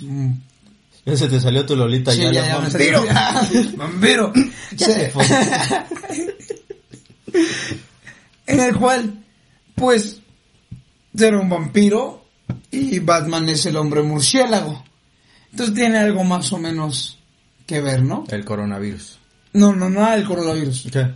[1.05, 2.31] Ya se te salió tu Lolita Sí, ya.
[2.31, 3.03] ya, vampiro.
[3.75, 4.33] Vampiro.
[4.77, 4.93] Ya Sí.
[4.93, 5.25] se fue.
[8.47, 9.23] en el cual,
[9.75, 10.19] pues,
[11.17, 12.23] era un vampiro
[12.71, 14.83] y Batman es el hombre murciélago.
[15.51, 17.19] Entonces tiene algo más o menos
[17.67, 18.23] que ver, ¿no?
[18.29, 19.19] El coronavirus.
[19.53, 20.87] No, no, no el coronavirus.
[20.91, 21.07] ¿Qué?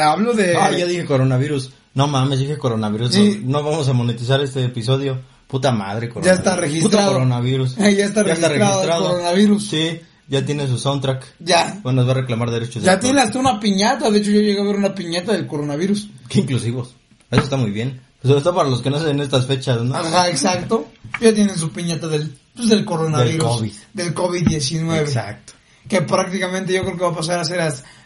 [0.00, 0.56] Hablo de...
[0.56, 1.70] Ah, ya dije coronavirus.
[1.94, 3.12] No mames, dije coronavirus.
[3.12, 3.40] Sí.
[3.44, 5.20] No, no vamos a monetizar este episodio.
[5.46, 6.38] Puta madre, Ya coronavirus.
[6.38, 7.06] está registrado.
[7.08, 7.76] Puta coronavirus.
[7.78, 9.66] Ya está registrado el coronavirus.
[9.68, 11.24] Sí, ya tiene su soundtrack.
[11.40, 11.80] Ya.
[11.82, 13.04] Bueno, nos va a reclamar derechos de Ya autor.
[13.04, 14.10] tiene hasta una piñata.
[14.10, 16.08] De hecho, yo llegué a ver una piñata del coronavirus.
[16.28, 16.94] Qué inclusivos.
[17.30, 18.00] Eso está muy bien.
[18.22, 19.94] Sobre todo para los que no se en estas fechas, ¿no?
[19.96, 20.86] Ajá, exacto.
[21.20, 23.30] Ya tienen su piñata del, pues, del coronavirus.
[23.32, 23.72] Del COVID.
[23.94, 24.98] Del COVID-19.
[25.00, 25.52] Exacto.
[25.88, 27.60] Que prácticamente yo creo que va a pasar a ser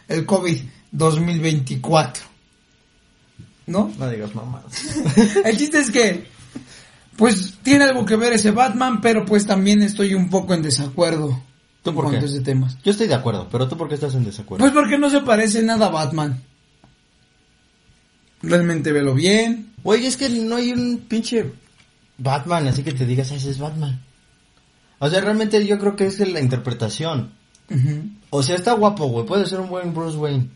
[0.07, 0.57] el COVID
[0.91, 2.23] 2024.
[3.65, 3.91] ¿No?
[3.97, 4.61] No digas mamá.
[5.45, 6.27] El chiste es que,
[7.15, 11.41] pues, tiene algo que ver ese Batman, pero pues también estoy un poco en desacuerdo
[11.81, 12.17] ¿Tú en por qué?
[12.17, 12.69] a ese tema.
[12.83, 14.63] Yo estoy de acuerdo, pero tú por qué estás en desacuerdo?
[14.63, 16.41] Pues porque no se parece nada a Batman.
[18.41, 19.71] Realmente velo bien.
[19.83, 21.53] Güey, es que no hay un pinche
[22.17, 24.01] Batman, así que te digas, "Ah, ese es Batman.
[24.99, 27.31] O sea, realmente yo creo que es la interpretación.
[28.29, 29.25] O sea, está guapo, güey.
[29.25, 30.47] Puede ser un buen Bruce Wayne.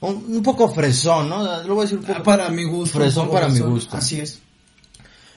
[0.00, 1.42] Un, un poco fresón, ¿no?
[1.64, 2.18] Lo voy a decir un poco.
[2.20, 2.98] Ah, Para mi gusto.
[2.98, 3.96] Fresón para mi gusto.
[3.96, 4.40] Así es.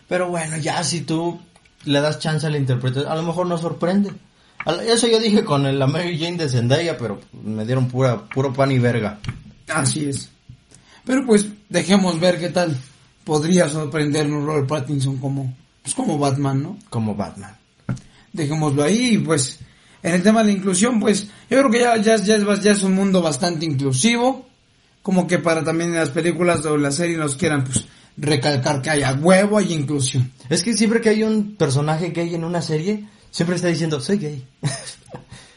[0.08, 1.40] Pero bueno, ya si tú
[1.86, 4.12] le das chance a la interpretación, a lo mejor nos sorprende.
[4.88, 8.54] Eso yo dije con el- la Mary Jane de Zendaya, pero me dieron pura, puro
[8.54, 9.20] pan y verga.
[9.68, 10.30] Así es.
[11.06, 12.78] Pero pues dejemos ver qué tal
[13.24, 15.52] podría sorprendernos Robert Pattinson como,
[15.82, 16.78] pues como Batman, ¿no?
[16.92, 17.56] Como Batman.
[18.34, 19.58] Dejémoslo ahí y pues
[20.04, 22.72] en el tema de la inclusión, pues yo creo que ya, ya, ya, es, ya
[22.72, 24.48] es un mundo bastante inclusivo,
[25.02, 27.86] como que para también las películas o en las series nos quieran pues
[28.18, 30.32] recalcar que haya huevo, hay inclusión.
[30.50, 34.18] Es que siempre que hay un personaje gay en una serie, siempre está diciendo, soy
[34.18, 34.46] gay.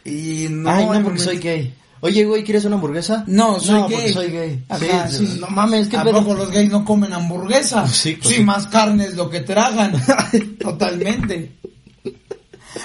[0.07, 1.75] Y no, Ay, no, porque soy gay.
[2.01, 3.25] Oye, güey, ¿quieres una hamburguesa?
[3.27, 4.13] No, soy porque gay.
[4.13, 4.65] soy gay.
[4.69, 5.39] Ajá, sí, sí.
[5.41, 6.19] No mames, ¿qué ¿A pedo?
[6.19, 7.89] poco los gays no comen hamburguesa?
[7.89, 8.45] Sí, pues sí, sí.
[8.45, 9.95] más carne es lo que tragan.
[10.61, 11.53] Totalmente.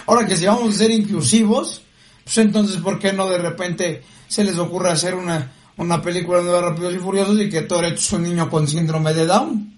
[0.07, 1.81] Ahora que si vamos a ser inclusivos,
[2.23, 6.61] pues entonces, ¿por qué no de repente se les ocurre hacer una, una película de
[6.61, 9.73] Rápidos y Furiosos y que Toretto es un niño con síndrome de Down?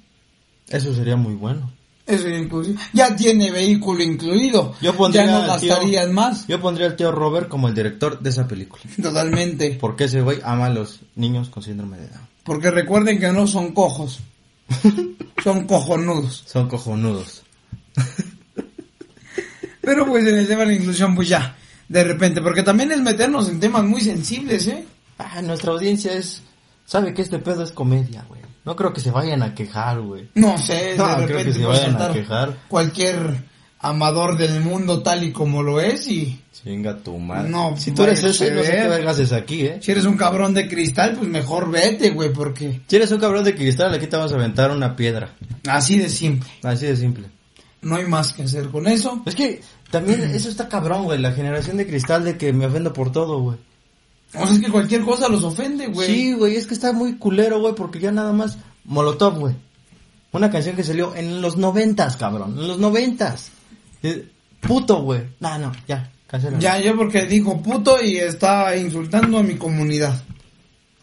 [0.68, 1.72] Eso sería muy bueno.
[2.07, 2.80] Eso es inclusivo.
[2.93, 4.74] Ya tiene vehículo incluido.
[4.82, 6.47] Yo pondría ya no al tío- gastarían más.
[6.47, 8.82] Yo pondría al tío Robert como el director de esa película.
[9.01, 9.78] Totalmente.
[9.80, 12.28] Porque ese güey ama a los niños con síndrome de Down.
[12.43, 14.20] Porque recuerden que no son cojos.
[15.43, 16.43] son cojonudos.
[16.47, 17.43] Son cojonudos.
[19.82, 21.56] Pero pues en el tema de la inclusión, pues ya,
[21.90, 24.86] de repente, porque también es meternos en temas muy sensibles, ¿eh?
[25.18, 26.42] Ah, nuestra audiencia es...
[26.86, 28.42] Sabe que este pedo es comedia, güey.
[28.66, 30.30] No creo que se vayan a quejar, güey.
[30.36, 32.58] No sé, No, de creo repente que se vayan a quejar.
[32.68, 33.44] cualquier
[33.80, 37.50] amador del mundo tal y como lo es y Chinga tu madre.
[37.50, 39.80] No, si tú eres ese, a no sé qué vergas es aquí, ¿eh?
[39.82, 43.44] si eres un cabrón de cristal, pues mejor vete, güey, porque Si eres un cabrón
[43.44, 45.30] de cristal, aquí te vamos a aventar una piedra.
[45.68, 46.50] así de simple.
[46.62, 47.28] Así de simple.
[47.82, 49.22] No hay más que hacer con eso.
[49.26, 51.20] Es que también eso está cabrón, güey.
[51.20, 53.58] La generación de cristal de que me ofendo por todo, güey.
[54.34, 56.08] O sea, es que cualquier cosa los ofende, güey.
[56.08, 59.56] Sí, güey, es que está muy culero, güey, porque ya nada más Molotov, güey.
[60.32, 62.58] Una canción que salió en los noventas, cabrón.
[62.58, 63.52] En los noventas.
[64.04, 64.30] Eh,
[64.62, 65.22] Puto, güey.
[65.40, 66.60] No, no, ya, cancela.
[66.60, 70.22] Ya, yo porque dijo puto y está insultando a mi comunidad.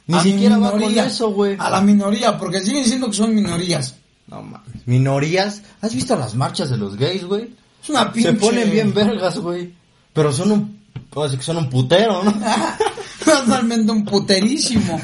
[0.06, 1.56] Ni A siquiera va con eso, güey.
[1.58, 3.96] A la minoría, porque siguen diciendo que son minorías.
[4.28, 4.77] No mames.
[4.88, 5.60] Minorías.
[5.82, 7.50] ¿Has visto las marchas de los gays, güey?
[7.82, 8.30] Es una pinche...
[8.30, 9.74] Se ponen bien vergas, güey.
[10.14, 10.78] Pero son un...
[11.10, 12.34] ¿Cómo decir que son un putero, no?
[13.24, 14.98] Totalmente un puterísimo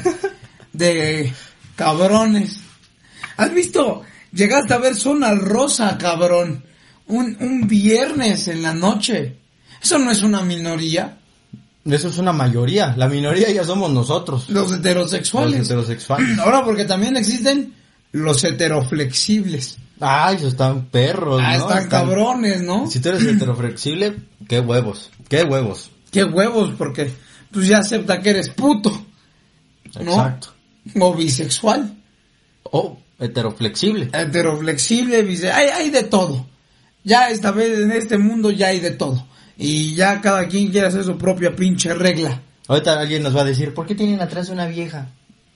[0.73, 1.31] de
[1.75, 2.57] cabrones.
[3.37, 4.01] ¿Has visto?
[4.33, 6.63] Llegaste a ver Zona Rosa, cabrón.
[7.05, 9.37] Un, un viernes en la noche.
[9.83, 11.19] Eso no es una minoría.
[11.85, 12.95] Eso es una mayoría.
[12.97, 14.49] La minoría ya somos nosotros.
[14.49, 15.59] Los heterosexuales.
[15.59, 16.39] Los heterosexuales.
[16.43, 17.74] Ahora, porque también existen
[18.15, 19.77] los heteroflexibles.
[19.99, 21.69] Ay, esos están perros, Ah, ¿no?
[21.69, 22.87] están cabrones, ¿no?
[22.89, 24.15] Si tú eres heteroflexible,
[24.47, 25.11] qué huevos.
[25.29, 25.91] Qué huevos.
[26.11, 27.11] Qué huevos, porque
[27.51, 28.91] pues ya acepta que eres puto.
[30.01, 30.11] ¿No?
[30.13, 30.49] Exacto.
[30.99, 31.95] O bisexual.
[32.63, 34.09] O heteroflexible.
[34.13, 36.45] heteroflexible, dice, hay, hay de todo.
[37.03, 39.25] Ya esta vez en este mundo ya hay de todo.
[39.57, 42.41] Y ya cada quien quiere hacer su propia pinche regla.
[42.67, 45.07] Ahorita alguien nos va a decir, ¿por qué tienen atrás una vieja?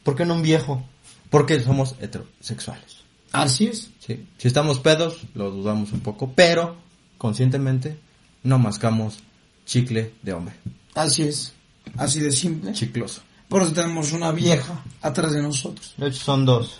[0.04, 0.84] ¿Por qué no un viejo?
[1.30, 2.98] Porque somos heterosexuales.
[3.32, 3.90] Así es.
[4.00, 4.26] Sí.
[4.38, 6.76] Si estamos pedos, lo dudamos un poco, pero
[7.18, 8.00] conscientemente
[8.44, 9.20] no mascamos
[9.66, 10.56] chicle de hombre.
[10.96, 11.54] Así es.
[11.98, 12.74] Así de simple.
[12.74, 13.22] Chicloso.
[13.48, 15.94] Por eso tenemos una vieja atrás de nosotros.
[15.98, 16.80] De hecho son dos.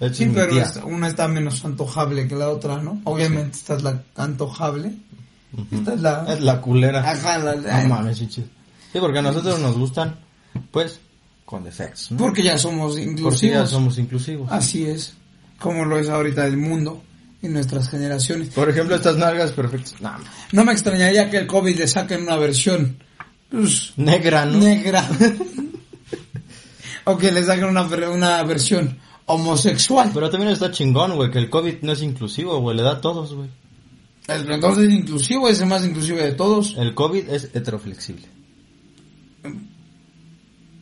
[0.00, 3.00] De hecho Sí, pero esta- una está menos antojable que la otra, ¿no?
[3.04, 4.94] Obviamente esta es la antojable.
[5.70, 6.24] Esta es la...
[6.34, 7.08] Es la culera.
[7.10, 8.44] Ajá, la- No mames, sí, sí.
[8.92, 10.16] Sí, porque a nosotros nos gustan,
[10.70, 11.00] pues,
[11.44, 12.18] con defectos, ¿no?
[12.18, 13.56] Porque ya somos Porque inclusivos.
[13.56, 14.50] ya somos inclusivos.
[14.50, 15.14] Así es.
[15.58, 17.02] Como lo es ahorita el mundo
[17.42, 18.48] y nuestras generaciones.
[18.48, 20.00] Por ejemplo, estas nalgas perfectas.
[20.00, 20.12] No,
[20.52, 22.96] No me extrañaría que el COVID le saquen una versión
[23.50, 24.58] pues, negra, ¿no?
[24.58, 25.06] negra.
[27.04, 30.10] o que le saquen una, una versión homosexual.
[30.12, 33.00] Pero también está chingón, güey, que el COVID no es inclusivo, güey, le da a
[33.00, 33.48] todos, güey.
[34.26, 36.74] El entonces es inclusivo, es el más inclusivo de todos.
[36.78, 38.26] El COVID es heteroflexible.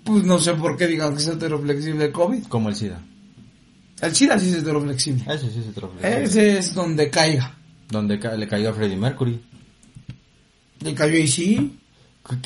[0.05, 2.45] Pues no sé por qué digan que es heteroflexible el COVID.
[2.47, 3.01] Como el SIDA.
[4.01, 5.25] El SIDA sí es heteroflexible.
[5.33, 6.25] Ese sí es heteroflexible.
[6.25, 7.55] Ese es donde caiga.
[7.89, 9.41] Donde ca- le cayó a Freddie Mercury.
[10.81, 11.79] Le cayó y sí.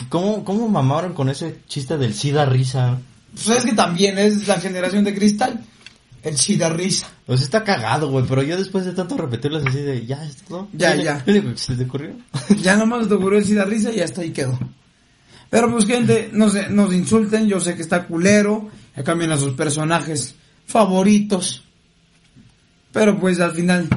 [0.09, 2.99] ¿Cómo, ¿Cómo mamaron con ese chiste del SIDA risa?
[3.33, 5.61] Pues es que también es la generación de cristal.
[6.23, 7.09] El SIDA risa.
[7.25, 10.69] Pues está cagado, güey, pero yo después de tanto repetirlo así de, ya, es todo.
[10.73, 11.25] Ya, ¿Qué- ya.
[11.57, 12.13] se te ocurrió?
[12.63, 14.59] Ya nomás te ocurrió el SIDA risa y hasta ahí quedó.
[15.57, 19.39] Pero pues gente, no sé, nos insulten, yo sé que está culero, que cambien a
[19.39, 20.35] sus personajes
[20.67, 21.63] favoritos.
[22.93, 23.89] Pero pues al final,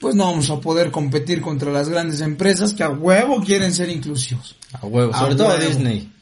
[0.00, 3.90] pues no vamos a poder competir contra las grandes empresas que a huevo quieren ser
[3.90, 4.56] inclusivos.
[4.72, 5.64] A huevo, A sobre todo huevo.
[5.64, 6.12] Disney.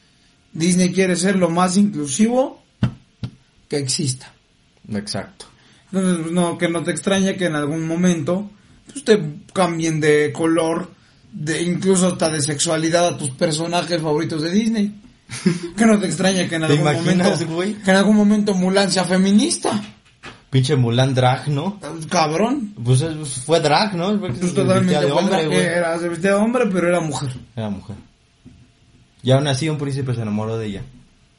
[0.53, 2.61] Disney quiere ser lo más inclusivo
[3.67, 4.31] que exista.
[4.93, 5.47] Exacto.
[5.91, 8.47] Entonces, pues, no, que no te extrañe que en algún momento
[8.93, 9.19] pues, te
[9.53, 10.91] cambien de color,
[11.31, 15.01] de incluso hasta de sexualidad a tus personajes favoritos de Disney.
[15.77, 17.73] Que no te extrañe que en ¿Te algún imaginas, momento güey?
[17.73, 19.83] que en algún momento Mulan sea feminista.
[20.49, 21.79] Pinche Mulan drag, ¿no?
[22.09, 22.73] Cabrón.
[22.81, 24.17] Pues es- fue drag, ¿no?
[24.19, 25.59] Pues se totalmente de hombre, dra- güey.
[25.59, 27.29] era, se vestía de hombre, pero era mujer.
[27.55, 27.97] Era mujer.
[29.21, 30.83] Y aún así un príncipe se enamoró de ella.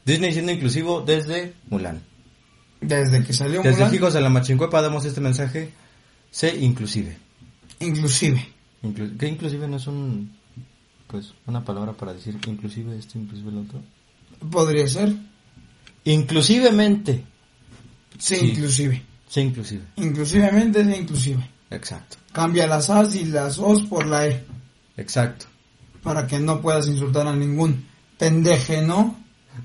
[0.04, 2.02] Disney siendo inclusivo desde Mulan.
[2.82, 5.70] Desde que salió Desde Mulan, Hijos de la Machincuepa damos este mensaje.
[6.30, 7.16] Sé inclusive.
[7.80, 8.46] inclusive.
[8.82, 10.30] Inclu- ¿Qué inclusive no es un...
[11.06, 13.80] Pues una palabra para decir inclusive esto, inclusive lo otro?
[14.50, 15.14] Podría ser.
[16.04, 17.24] Inclusivemente.
[18.18, 18.46] Sí, Sí.
[18.50, 19.02] inclusive.
[19.28, 19.82] Sé inclusive.
[19.96, 21.48] Inclusivemente es inclusive.
[21.70, 22.16] Exacto.
[22.32, 24.44] Cambia las As y las Os por la E.
[24.96, 25.46] Exacto.
[26.02, 27.84] Para que no puedas insultar a ningún
[28.18, 29.16] pendeje, ¿no?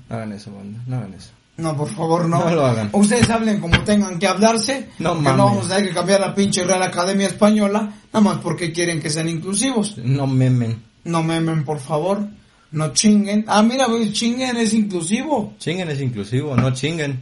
[0.08, 0.82] No hagan eso, banda.
[0.86, 1.30] No hagan eso.
[1.56, 2.40] No, por favor, no.
[2.40, 2.90] No lo hagan.
[2.92, 4.88] Ustedes hablen como tengan que hablarse.
[4.98, 5.36] No mames.
[5.36, 7.92] no vamos a tener que cambiar la pinche Real Academia Española.
[8.12, 9.96] Nada más porque quieren que sean inclusivos.
[9.98, 10.82] No memen.
[11.04, 12.26] No memen, por favor.
[12.72, 13.44] No chinguen.
[13.46, 15.54] Ah, mira, chinguen es inclusivo.
[15.58, 17.20] Chinguen es inclusivo, no chinguen.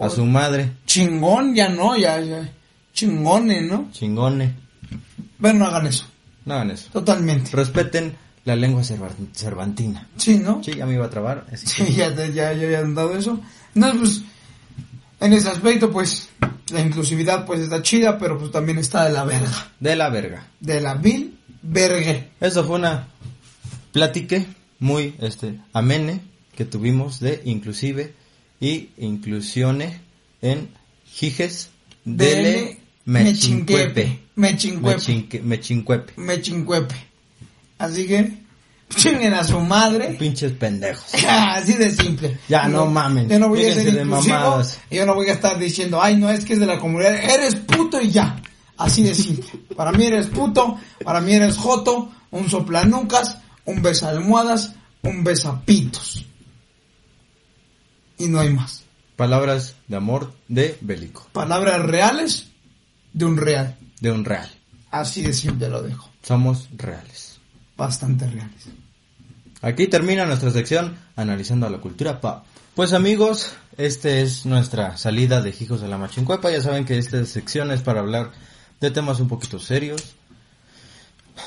[0.00, 0.72] A su madre.
[0.86, 2.50] Chingón, ya no, ya, ya.
[2.94, 3.88] Chingone, ¿no?
[3.92, 4.54] Chingone.
[5.40, 6.06] Pero no hagan eso.
[6.46, 6.88] No hagan eso.
[6.90, 7.50] Totalmente.
[7.52, 10.08] Respeten la lengua cerva- cervantina.
[10.16, 10.62] Sí, ¿no?
[10.64, 11.46] Sí, ya me iba a trabar.
[11.52, 13.40] así que- Sí, ya, te- ya, ya dado eso.
[13.74, 14.22] No, pues,
[15.20, 16.28] en ese aspecto, pues,
[16.72, 19.72] la inclusividad, pues, está chida, pero pues también está de la verga.
[19.80, 20.46] De la verga.
[20.60, 22.30] De la vil vergue.
[22.40, 23.08] Eso fue una
[23.92, 24.44] plática
[24.78, 26.20] muy este amene
[26.56, 28.14] que tuvimos de inclusive
[28.60, 30.00] y inclusione
[30.42, 30.68] en
[31.04, 31.70] Jijes
[32.04, 34.20] Dele Dele mechincuepe.
[34.36, 35.40] Mechincuepe.
[35.42, 36.12] Mechincuepe.
[36.16, 36.94] Mechincuepe.
[37.78, 38.42] Así que,
[38.88, 40.16] chinguen a su madre.
[40.18, 41.14] Pinches pendejos.
[41.28, 42.38] Así de simple.
[42.48, 43.28] Ya, no mamen.
[43.28, 44.62] Yo no voy a ser inclusivo.
[44.90, 47.14] Yo no voy a estar diciendo, ay, no, es que es de la comunidad.
[47.14, 48.40] Eres puto y ya.
[48.78, 49.48] Así de simple.
[49.76, 56.24] Para mí eres puto, para mí eres joto, un soplanucas, un besalmohadas, un besapitos.
[58.18, 58.84] Y no hay más.
[59.16, 61.26] Palabras de amor de Bélico.
[61.32, 62.48] Palabras reales
[63.12, 63.76] de un real.
[64.00, 64.48] De un real.
[64.90, 66.08] Así de simple lo dejo.
[66.22, 67.27] Somos reales.
[67.78, 68.64] Bastante reales.
[69.62, 72.44] Aquí termina nuestra sección analizando a la cultura pop.
[72.74, 76.50] Pues amigos, esta es nuestra salida de Hijos de la Machincuepa.
[76.50, 78.30] Ya saben que esta sección es para hablar
[78.80, 80.14] de temas un poquito serios.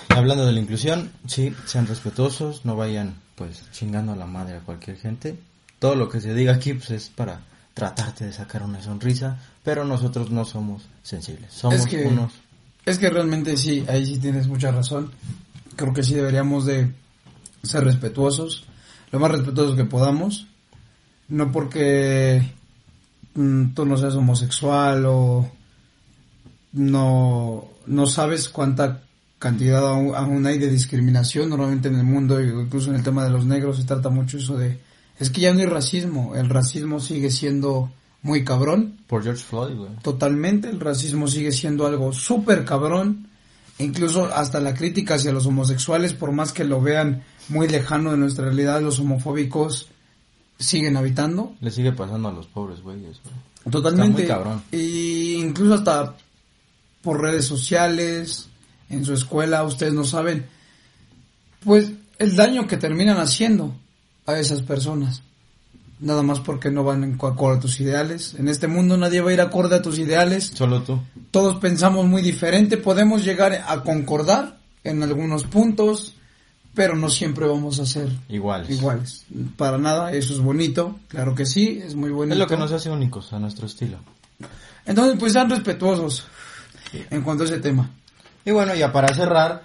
[0.09, 4.59] Hablando de la inclusión, sí, sean respetuosos, no vayan pues chingando a la madre a
[4.61, 5.37] cualquier gente.
[5.79, 7.41] Todo lo que se diga aquí pues es para
[7.73, 11.53] tratarte de sacar una sonrisa, pero nosotros no somos sensibles.
[11.53, 12.31] Somos Es que- unos
[12.85, 15.11] Es que realmente sí, ahí sí tienes mucha razón.
[15.75, 16.91] Creo que sí deberíamos de
[17.63, 18.65] ser respetuosos,
[19.11, 20.47] lo más respetuosos que podamos.
[21.27, 22.43] No porque
[23.35, 25.49] mm, tú no seas homosexual o
[26.73, 29.03] no, no sabes cuánta
[29.39, 33.31] cantidad aún, aún hay de discriminación normalmente en el mundo, incluso en el tema de
[33.31, 34.77] los negros se trata mucho eso de...
[35.19, 37.91] Es que ya no hay racismo, el racismo sigue siendo
[38.23, 39.89] muy cabrón por George Floyd, güey.
[40.01, 40.69] totalmente.
[40.69, 43.27] El racismo sigue siendo algo súper cabrón.
[43.77, 48.17] Incluso hasta la crítica hacia los homosexuales, por más que lo vean muy lejano de
[48.17, 49.87] nuestra realidad, los homofóbicos
[50.59, 51.55] siguen habitando.
[51.61, 53.71] Le sigue pasando a los pobres güeyes, güey.
[53.71, 54.23] Totalmente.
[54.23, 54.63] Está muy cabrón.
[54.71, 56.15] Y incluso hasta
[57.01, 58.47] por redes sociales,
[58.89, 60.45] en su escuela, ustedes no saben,
[61.63, 63.73] pues el daño que terminan haciendo
[64.25, 65.23] a esas personas.
[66.01, 68.33] Nada más porque no van en acorde a tus ideales.
[68.37, 70.51] En este mundo nadie va a ir acorde a tus ideales.
[70.53, 70.99] Solo tú.
[71.29, 72.75] Todos pensamos muy diferente.
[72.77, 76.15] Podemos llegar a concordar en algunos puntos,
[76.73, 78.69] pero no siempre vamos a ser Iguales.
[78.71, 79.25] iguales.
[79.57, 80.99] Para nada, eso es bonito.
[81.07, 82.33] Claro que sí, es muy bonito.
[82.33, 83.97] Es lo que nos hace únicos a nuestro estilo.
[84.87, 86.25] Entonces, pues sean respetuosos
[87.11, 87.91] en cuanto a ese tema.
[88.43, 89.61] Y bueno, ya para cerrar,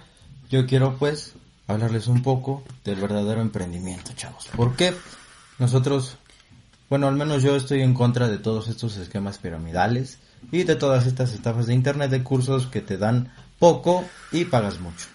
[0.51, 1.33] yo quiero pues
[1.65, 4.47] hablarles un poco del verdadero emprendimiento, chavos.
[4.55, 4.93] ¿Por qué
[5.57, 6.17] nosotros,
[6.89, 10.19] bueno, al menos yo estoy en contra de todos estos esquemas piramidales
[10.51, 14.79] y de todas estas estafas de internet de cursos que te dan poco y pagas
[14.79, 15.07] mucho.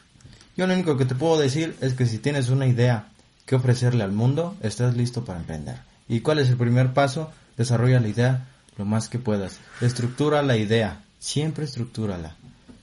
[0.57, 3.09] Yo lo único que te puedo decir es que si tienes una idea
[3.47, 5.77] que ofrecerle al mundo, estás listo para emprender.
[6.09, 7.31] ¿Y cuál es el primer paso?
[7.57, 9.61] Desarrolla la idea lo más que puedas.
[9.81, 11.05] Estructura la idea.
[11.18, 12.37] Siempre estructúrala.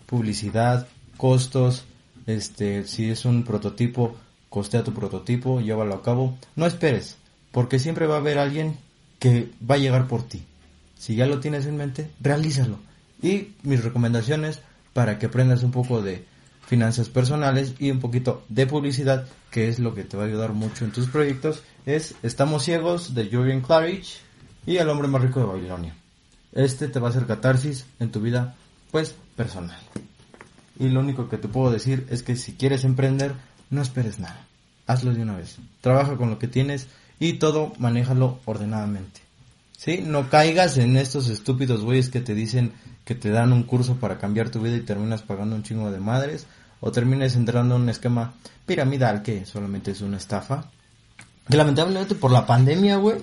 [0.06, 0.88] Publicidad,
[1.18, 1.84] costos,
[2.26, 4.16] este, si es un prototipo,
[4.50, 6.38] costea tu prototipo, llévalo a cabo.
[6.56, 7.18] No esperes,
[7.52, 8.78] porque siempre va a haber alguien
[9.20, 10.44] que va a llegar por ti.
[10.98, 12.78] Si ya lo tienes en mente, realízalo.
[13.22, 14.62] Y mis recomendaciones
[14.94, 16.26] para que aprendas un poco de
[16.68, 20.54] finanzas personales y un poquito de publicidad, que es lo que te va a ayudar
[20.54, 24.20] mucho en tus proyectos, es Estamos ciegos de Julian Claridge
[24.66, 25.96] y El hombre más rico de Babilonia.
[26.52, 28.56] Este te va a hacer catarsis en tu vida,
[28.92, 29.80] pues, personal.
[30.80, 33.34] Y lo único que te puedo decir es que si quieres emprender,
[33.70, 34.46] no esperes nada.
[34.88, 35.58] Hazlo de una vez.
[35.82, 36.88] Trabaja con lo que tienes
[37.20, 39.22] y todo manéjalo ordenadamente.
[39.78, 40.04] ¿Sí?
[40.06, 42.74] No caigas en estos estúpidos güeyes que te dicen
[43.06, 46.00] que te dan un curso para cambiar tu vida y terminas pagando un chingo de
[46.00, 46.48] madres.
[46.82, 48.34] O termines entrando en un esquema
[48.66, 50.66] piramidal que solamente es una estafa.
[51.50, 53.18] Que lamentablemente por la pandemia, güey,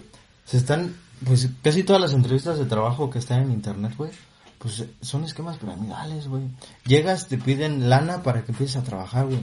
[0.44, 0.94] se están,
[1.24, 4.10] pues casi todas las entrevistas de trabajo que están en internet, güey,
[4.58, 6.42] pues son esquemas piramidales, güey.
[6.84, 9.40] Llegas, te piden lana para que empieces a trabajar, güey.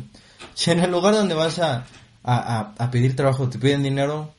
[0.54, 1.86] Si en el lugar donde vas a,
[2.24, 4.34] a, a, a pedir trabajo te piden dinero,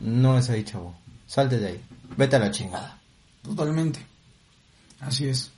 [0.00, 0.94] no es ahí, chavo.
[1.26, 1.80] Salte de ahí.
[2.16, 2.98] Vete a la chingada.
[3.42, 4.00] Totalmente.
[5.00, 5.50] Así es.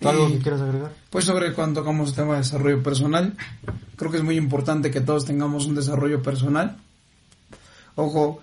[0.00, 0.92] ¿Tú algo que quieras agregar?
[1.10, 3.36] Pues sobre cuando tocamos el tema de desarrollo personal,
[3.96, 6.76] creo que es muy importante que todos tengamos un desarrollo personal.
[7.96, 8.40] Ojo,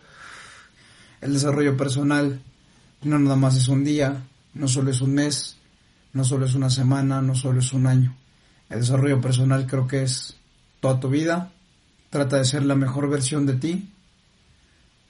[1.22, 2.41] el desarrollo personal
[3.03, 5.55] no nada más es un día, no solo es un mes,
[6.11, 8.16] no solo es una semana, no solo es un año.
[8.70, 10.36] El desarrollo personal creo que es
[10.82, 11.51] toda tu vida.
[12.16, 13.91] Trata de ser la mejor versión de ti.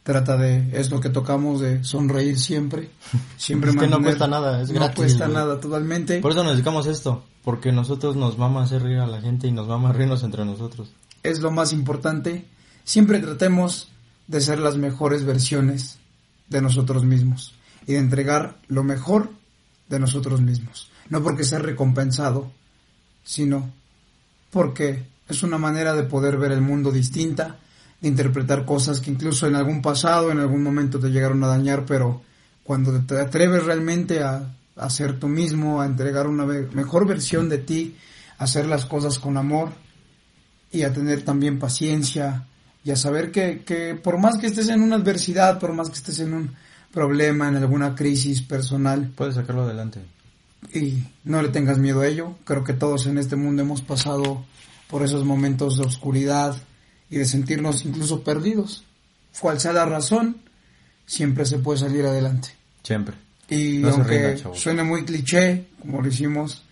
[0.02, 2.90] Trata de, es lo que tocamos, de sonreír siempre.
[3.38, 5.38] Siempre Es que no cuesta nada, es no gratis, cuesta güey.
[5.38, 6.20] nada totalmente.
[6.20, 7.24] Por eso nos dedicamos a esto.
[7.44, 10.24] Porque nosotros nos vamos a hacer reír a la gente y nos vamos a reírnos
[10.24, 10.94] entre nosotros.
[11.22, 12.48] es lo más importante.
[12.86, 13.90] Siempre tratemos
[14.26, 16.00] de ser las mejores versiones
[16.50, 17.54] de nosotros mismos
[17.86, 19.30] y de entregar lo mejor
[19.90, 20.90] de nosotros mismos.
[21.10, 22.52] No porque sea recompensado,
[23.24, 23.70] sino
[24.50, 27.58] porque es una manera de poder ver el mundo distinta,
[28.02, 31.86] de interpretar cosas que incluso en algún pasado, en algún momento te llegaron a dañar,
[31.86, 32.22] pero
[32.64, 37.60] cuando te atreves realmente a, a ser tú mismo, a entregar una mejor versión de
[37.60, 37.96] ti,
[38.38, 39.70] a hacer las cosas con amor,
[40.76, 42.46] y a tener también paciencia
[42.84, 45.96] y a saber que, que por más que estés en una adversidad, por más que
[45.96, 46.56] estés en un
[46.94, 50.02] problema, en alguna crisis personal Puedes sacarlo adelante.
[50.74, 54.46] y no le tengas miedo a ello, creo que todos en este mundo hemos pasado
[54.90, 56.56] por esos momentos de oscuridad
[57.10, 58.84] y de sentirnos incluso perdidos.
[59.40, 60.38] Cual sea la razón,
[61.06, 62.50] siempre se puede salir adelante.
[62.84, 63.16] Siempre.
[63.50, 66.64] Y No aunque suene muy cliché, como lo hicimos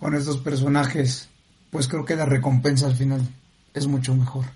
[0.00, 1.28] con estos personajes,
[1.70, 3.26] pues creo que la recompensa al final
[3.74, 4.46] es mucho mejor.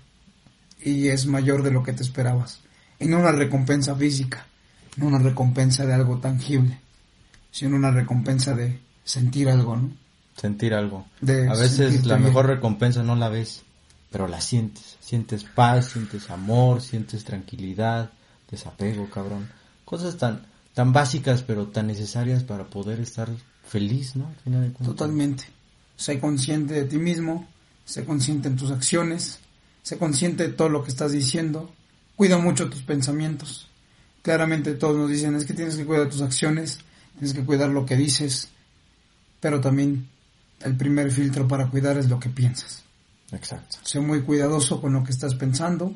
[0.81, 2.61] Y es mayor de lo que te esperabas.
[2.99, 4.45] Y no una recompensa física,
[4.95, 6.79] no una recompensa de algo tangible,
[7.51, 9.91] sino una recompensa de sentir algo, ¿no?
[10.39, 11.05] Sentir algo.
[11.19, 12.29] De a veces la bien.
[12.29, 13.63] mejor recompensa no la ves,
[14.09, 14.97] pero la sientes.
[15.01, 18.11] Sientes paz, sientes amor, sientes tranquilidad,
[18.49, 19.49] desapego, cabrón.
[19.83, 23.29] Cosas tan, tan básicas, pero tan necesarias para poder estar
[23.67, 24.27] feliz, ¿no?
[24.27, 24.87] Al final de cuentas.
[24.87, 25.43] Totalmente.
[25.97, 27.45] Sé consciente de ti mismo,
[27.83, 29.39] sé consciente en tus acciones,
[29.81, 31.69] sé consciente de todo lo que estás diciendo,
[32.15, 33.67] cuida mucho tus pensamientos.
[34.21, 36.79] Claramente todos nos dicen es que tienes que cuidar tus acciones,
[37.17, 38.49] tienes que cuidar lo que dices,
[39.41, 40.07] pero también
[40.61, 42.83] el primer filtro para cuidar es lo que piensas.
[43.31, 43.77] Exacto.
[43.83, 45.93] Sé muy cuidadoso con lo que estás pensando,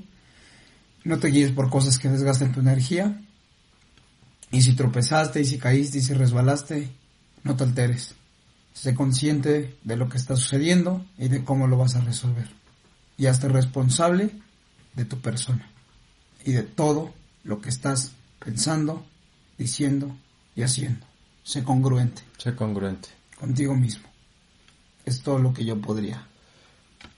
[1.03, 3.19] no te guíes por cosas que desgasten tu energía,
[4.51, 6.89] y si tropezaste, y si caíste, y si resbalaste,
[7.43, 8.13] no te alteres.
[8.73, 12.49] sé consciente de lo que está sucediendo y de cómo lo vas a resolver.
[13.17, 14.31] Y hazte responsable
[14.95, 15.67] de tu persona
[16.45, 17.13] y de todo
[17.43, 19.05] lo que estás pensando,
[19.57, 20.15] diciendo
[20.55, 21.05] y haciendo.
[21.43, 23.09] Sé congruente Sé congruente.
[23.39, 24.07] contigo mismo.
[25.05, 26.25] Es todo lo que yo podría.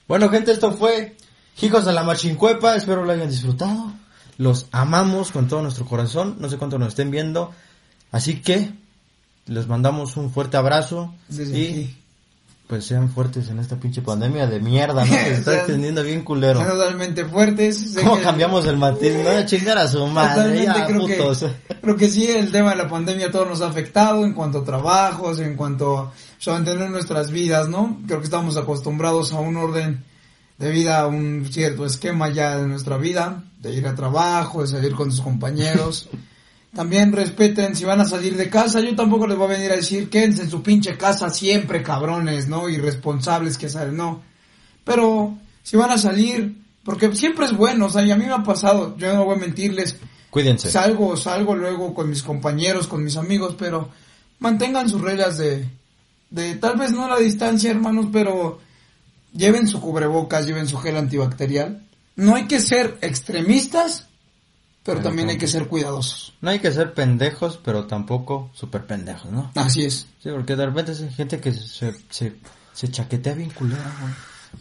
[0.07, 1.15] Bueno, gente, esto fue
[1.61, 2.75] Hijos de la Machincuepa.
[2.75, 3.93] Espero lo hayan disfrutado.
[4.37, 6.37] Los amamos con todo nuestro corazón.
[6.39, 7.53] No sé cuánto nos estén viendo.
[8.11, 8.71] Así que
[9.45, 11.13] les mandamos un fuerte abrazo.
[11.27, 11.97] Desde y aquí.
[12.67, 15.11] Pues sean fuertes en esta pinche pandemia de mierda, ¿no?
[15.11, 16.59] Que se está extendiendo bien culero.
[16.65, 17.95] Totalmente fuertes.
[17.99, 19.13] ¿Cómo que- cambiamos el matiz?
[19.23, 21.39] No, chingar a su madre, ya, creo putos.
[21.39, 24.59] que, creo que sí, el tema de la pandemia todo nos ha afectado en cuanto
[24.59, 26.11] a trabajos, en cuanto a
[26.47, 27.99] mantener nuestras vidas, ¿no?
[28.07, 30.03] Creo que estamos acostumbrados a un orden
[30.57, 34.67] de vida, a un cierto esquema ya de nuestra vida, de ir a trabajo, de
[34.67, 36.09] salir con tus compañeros.
[36.75, 39.77] También respeten, si van a salir de casa, yo tampoco les voy a venir a
[39.77, 42.67] decir, quédense en su pinche casa siempre, cabrones, ¿no?
[42.67, 44.21] Irresponsables que salen, no.
[44.83, 46.53] Pero si van a salir,
[46.83, 49.37] porque siempre es bueno, o sea, y a mí me ha pasado, yo no voy
[49.37, 49.95] a mentirles,
[50.29, 50.69] Cuídense.
[50.69, 53.87] salgo, salgo luego con mis compañeros, con mis amigos, pero
[54.39, 55.69] mantengan sus reglas de,
[56.29, 58.59] de tal vez no la distancia, hermanos, pero
[59.33, 61.87] lleven su cubrebocas, lleven su gel antibacterial.
[62.17, 64.09] No hay que ser extremistas,
[64.85, 66.33] pero también hay que ser cuidadosos.
[66.41, 69.51] No hay que ser pendejos, pero tampoco super pendejos, ¿no?
[69.55, 70.07] Así es.
[70.23, 72.35] Sí, porque de repente hay gente que se, se,
[72.71, 74.13] se chaquetea bien culera, güey.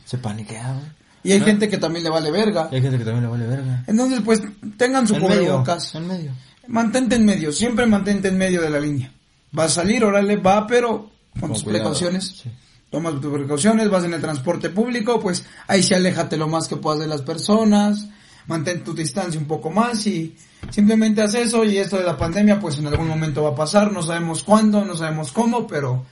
[0.06, 0.86] Se paniquea, güey.
[1.22, 1.46] Y hay ¿No?
[1.46, 2.68] gente que también le vale verga.
[2.72, 3.84] Y hay gente que también le vale verga.
[3.86, 4.42] Entonces, pues,
[4.76, 5.94] tengan su En medio, cubrebocas.
[5.94, 6.32] en medio.
[6.68, 9.12] Mantente en medio, siempre mantente en medio de la línea.
[9.56, 12.26] Va a salir, órale, va, pero con, Con tus cuidado, precauciones.
[12.42, 12.50] sí.
[12.90, 16.76] Tomas tus precauciones, vas en el transporte público, pues ahí sí aléjate lo más que
[16.76, 18.06] puedas de las personas,
[18.46, 20.36] mantén tu distancia un poco más y
[20.70, 23.92] simplemente haz eso y esto de la pandemia pues en algún momento va a pasar,
[23.92, 26.04] no sabemos cuándo, no sabemos cómo, pero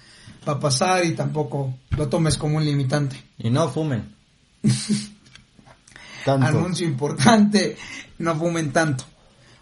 [0.46, 3.22] va a pasar y tampoco lo tomes como un limitante.
[3.38, 4.14] Y no fumen.
[6.24, 6.46] Tanto.
[6.46, 7.76] Anuncio importante,
[8.18, 9.04] no fumen tanto.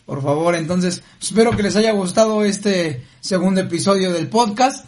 [0.05, 4.85] Por favor, entonces, espero que les haya gustado este segundo episodio del podcast.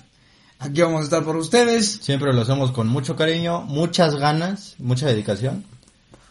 [0.58, 2.00] Aquí vamos a estar por ustedes.
[2.02, 5.64] Siempre lo hacemos con mucho cariño, muchas ganas, mucha dedicación,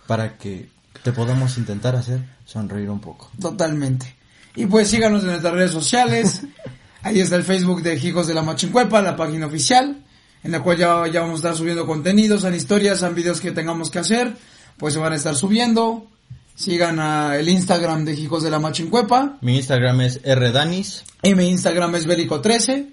[0.06, 0.70] para que
[1.04, 3.32] te podamos intentar hacer sonreír un poco.
[3.40, 4.16] Totalmente.
[4.56, 6.42] Y pues síganos en nuestras redes sociales.
[7.04, 10.04] Ahí está el Facebook de Hijos de la Machincuepa, la página oficial,
[10.44, 13.52] en la cual ya, ya vamos a estar subiendo contenidos, en historias, en videos que
[13.52, 14.36] tengamos que hacer,
[14.78, 16.08] pues se van a estar subiendo.
[16.54, 19.38] Sigan a el Instagram de Hijos de la Machincuepa.
[19.42, 21.04] Mi Instagram es rdanis.
[21.24, 22.88] Y mi Instagram es Bélico13.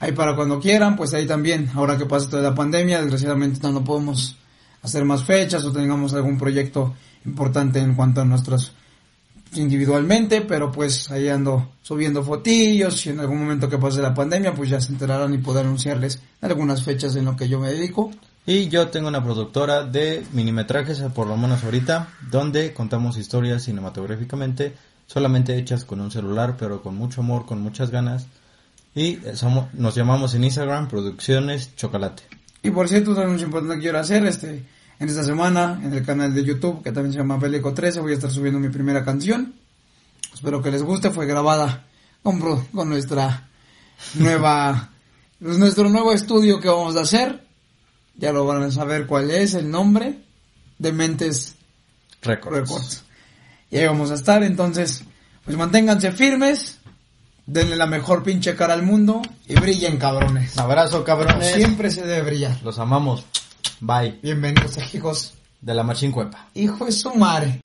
[0.00, 3.72] Ahí para cuando quieran, pues ahí también, ahora que pasa toda la pandemia, desgraciadamente no,
[3.72, 4.36] no podemos
[4.80, 6.94] hacer más fechas o tengamos algún proyecto
[7.28, 8.72] importante en cuanto a nuestros
[9.54, 14.54] individualmente, pero pues ahí ando subiendo fotillos y en algún momento que pase la pandemia,
[14.54, 18.10] pues ya se enterarán y poder anunciarles algunas fechas en lo que yo me dedico.
[18.46, 24.74] Y yo tengo una productora de minimetrajes, por lo menos ahorita, donde contamos historias cinematográficamente,
[25.06, 28.26] solamente hechas con un celular, pero con mucho amor, con muchas ganas.
[28.94, 32.22] Y somos, nos llamamos en Instagram Producciones Chocolate.
[32.62, 34.64] Y por cierto, un anuncio importante que quiero hacer, este,
[35.00, 38.12] en esta semana, en el canal de YouTube, que también se llama Bélico 13, voy
[38.12, 39.54] a estar subiendo mi primera canción.
[40.34, 41.86] Espero que les guste, fue grabada
[42.22, 43.48] con, con nuestra
[44.14, 44.90] nueva,
[45.42, 47.46] pues, nuestro nuevo estudio que vamos a hacer.
[48.16, 50.18] Ya lo van a saber cuál es el nombre
[50.78, 51.54] de Mentes
[52.22, 52.56] Records.
[52.56, 53.04] Records.
[53.70, 55.04] Y ahí vamos a estar, entonces,
[55.44, 56.78] pues manténganse firmes,
[57.46, 60.58] denle la mejor pinche cara al mundo y brillen cabrones.
[60.58, 61.54] Abrazo, cabrones.
[61.54, 62.60] Siempre se debe brillar.
[62.64, 63.24] Los amamos.
[63.80, 64.18] Bye.
[64.22, 65.34] Bienvenidos a hijos.
[65.60, 66.48] De la Machín Cuepa.
[66.54, 67.60] Hijo de su madre.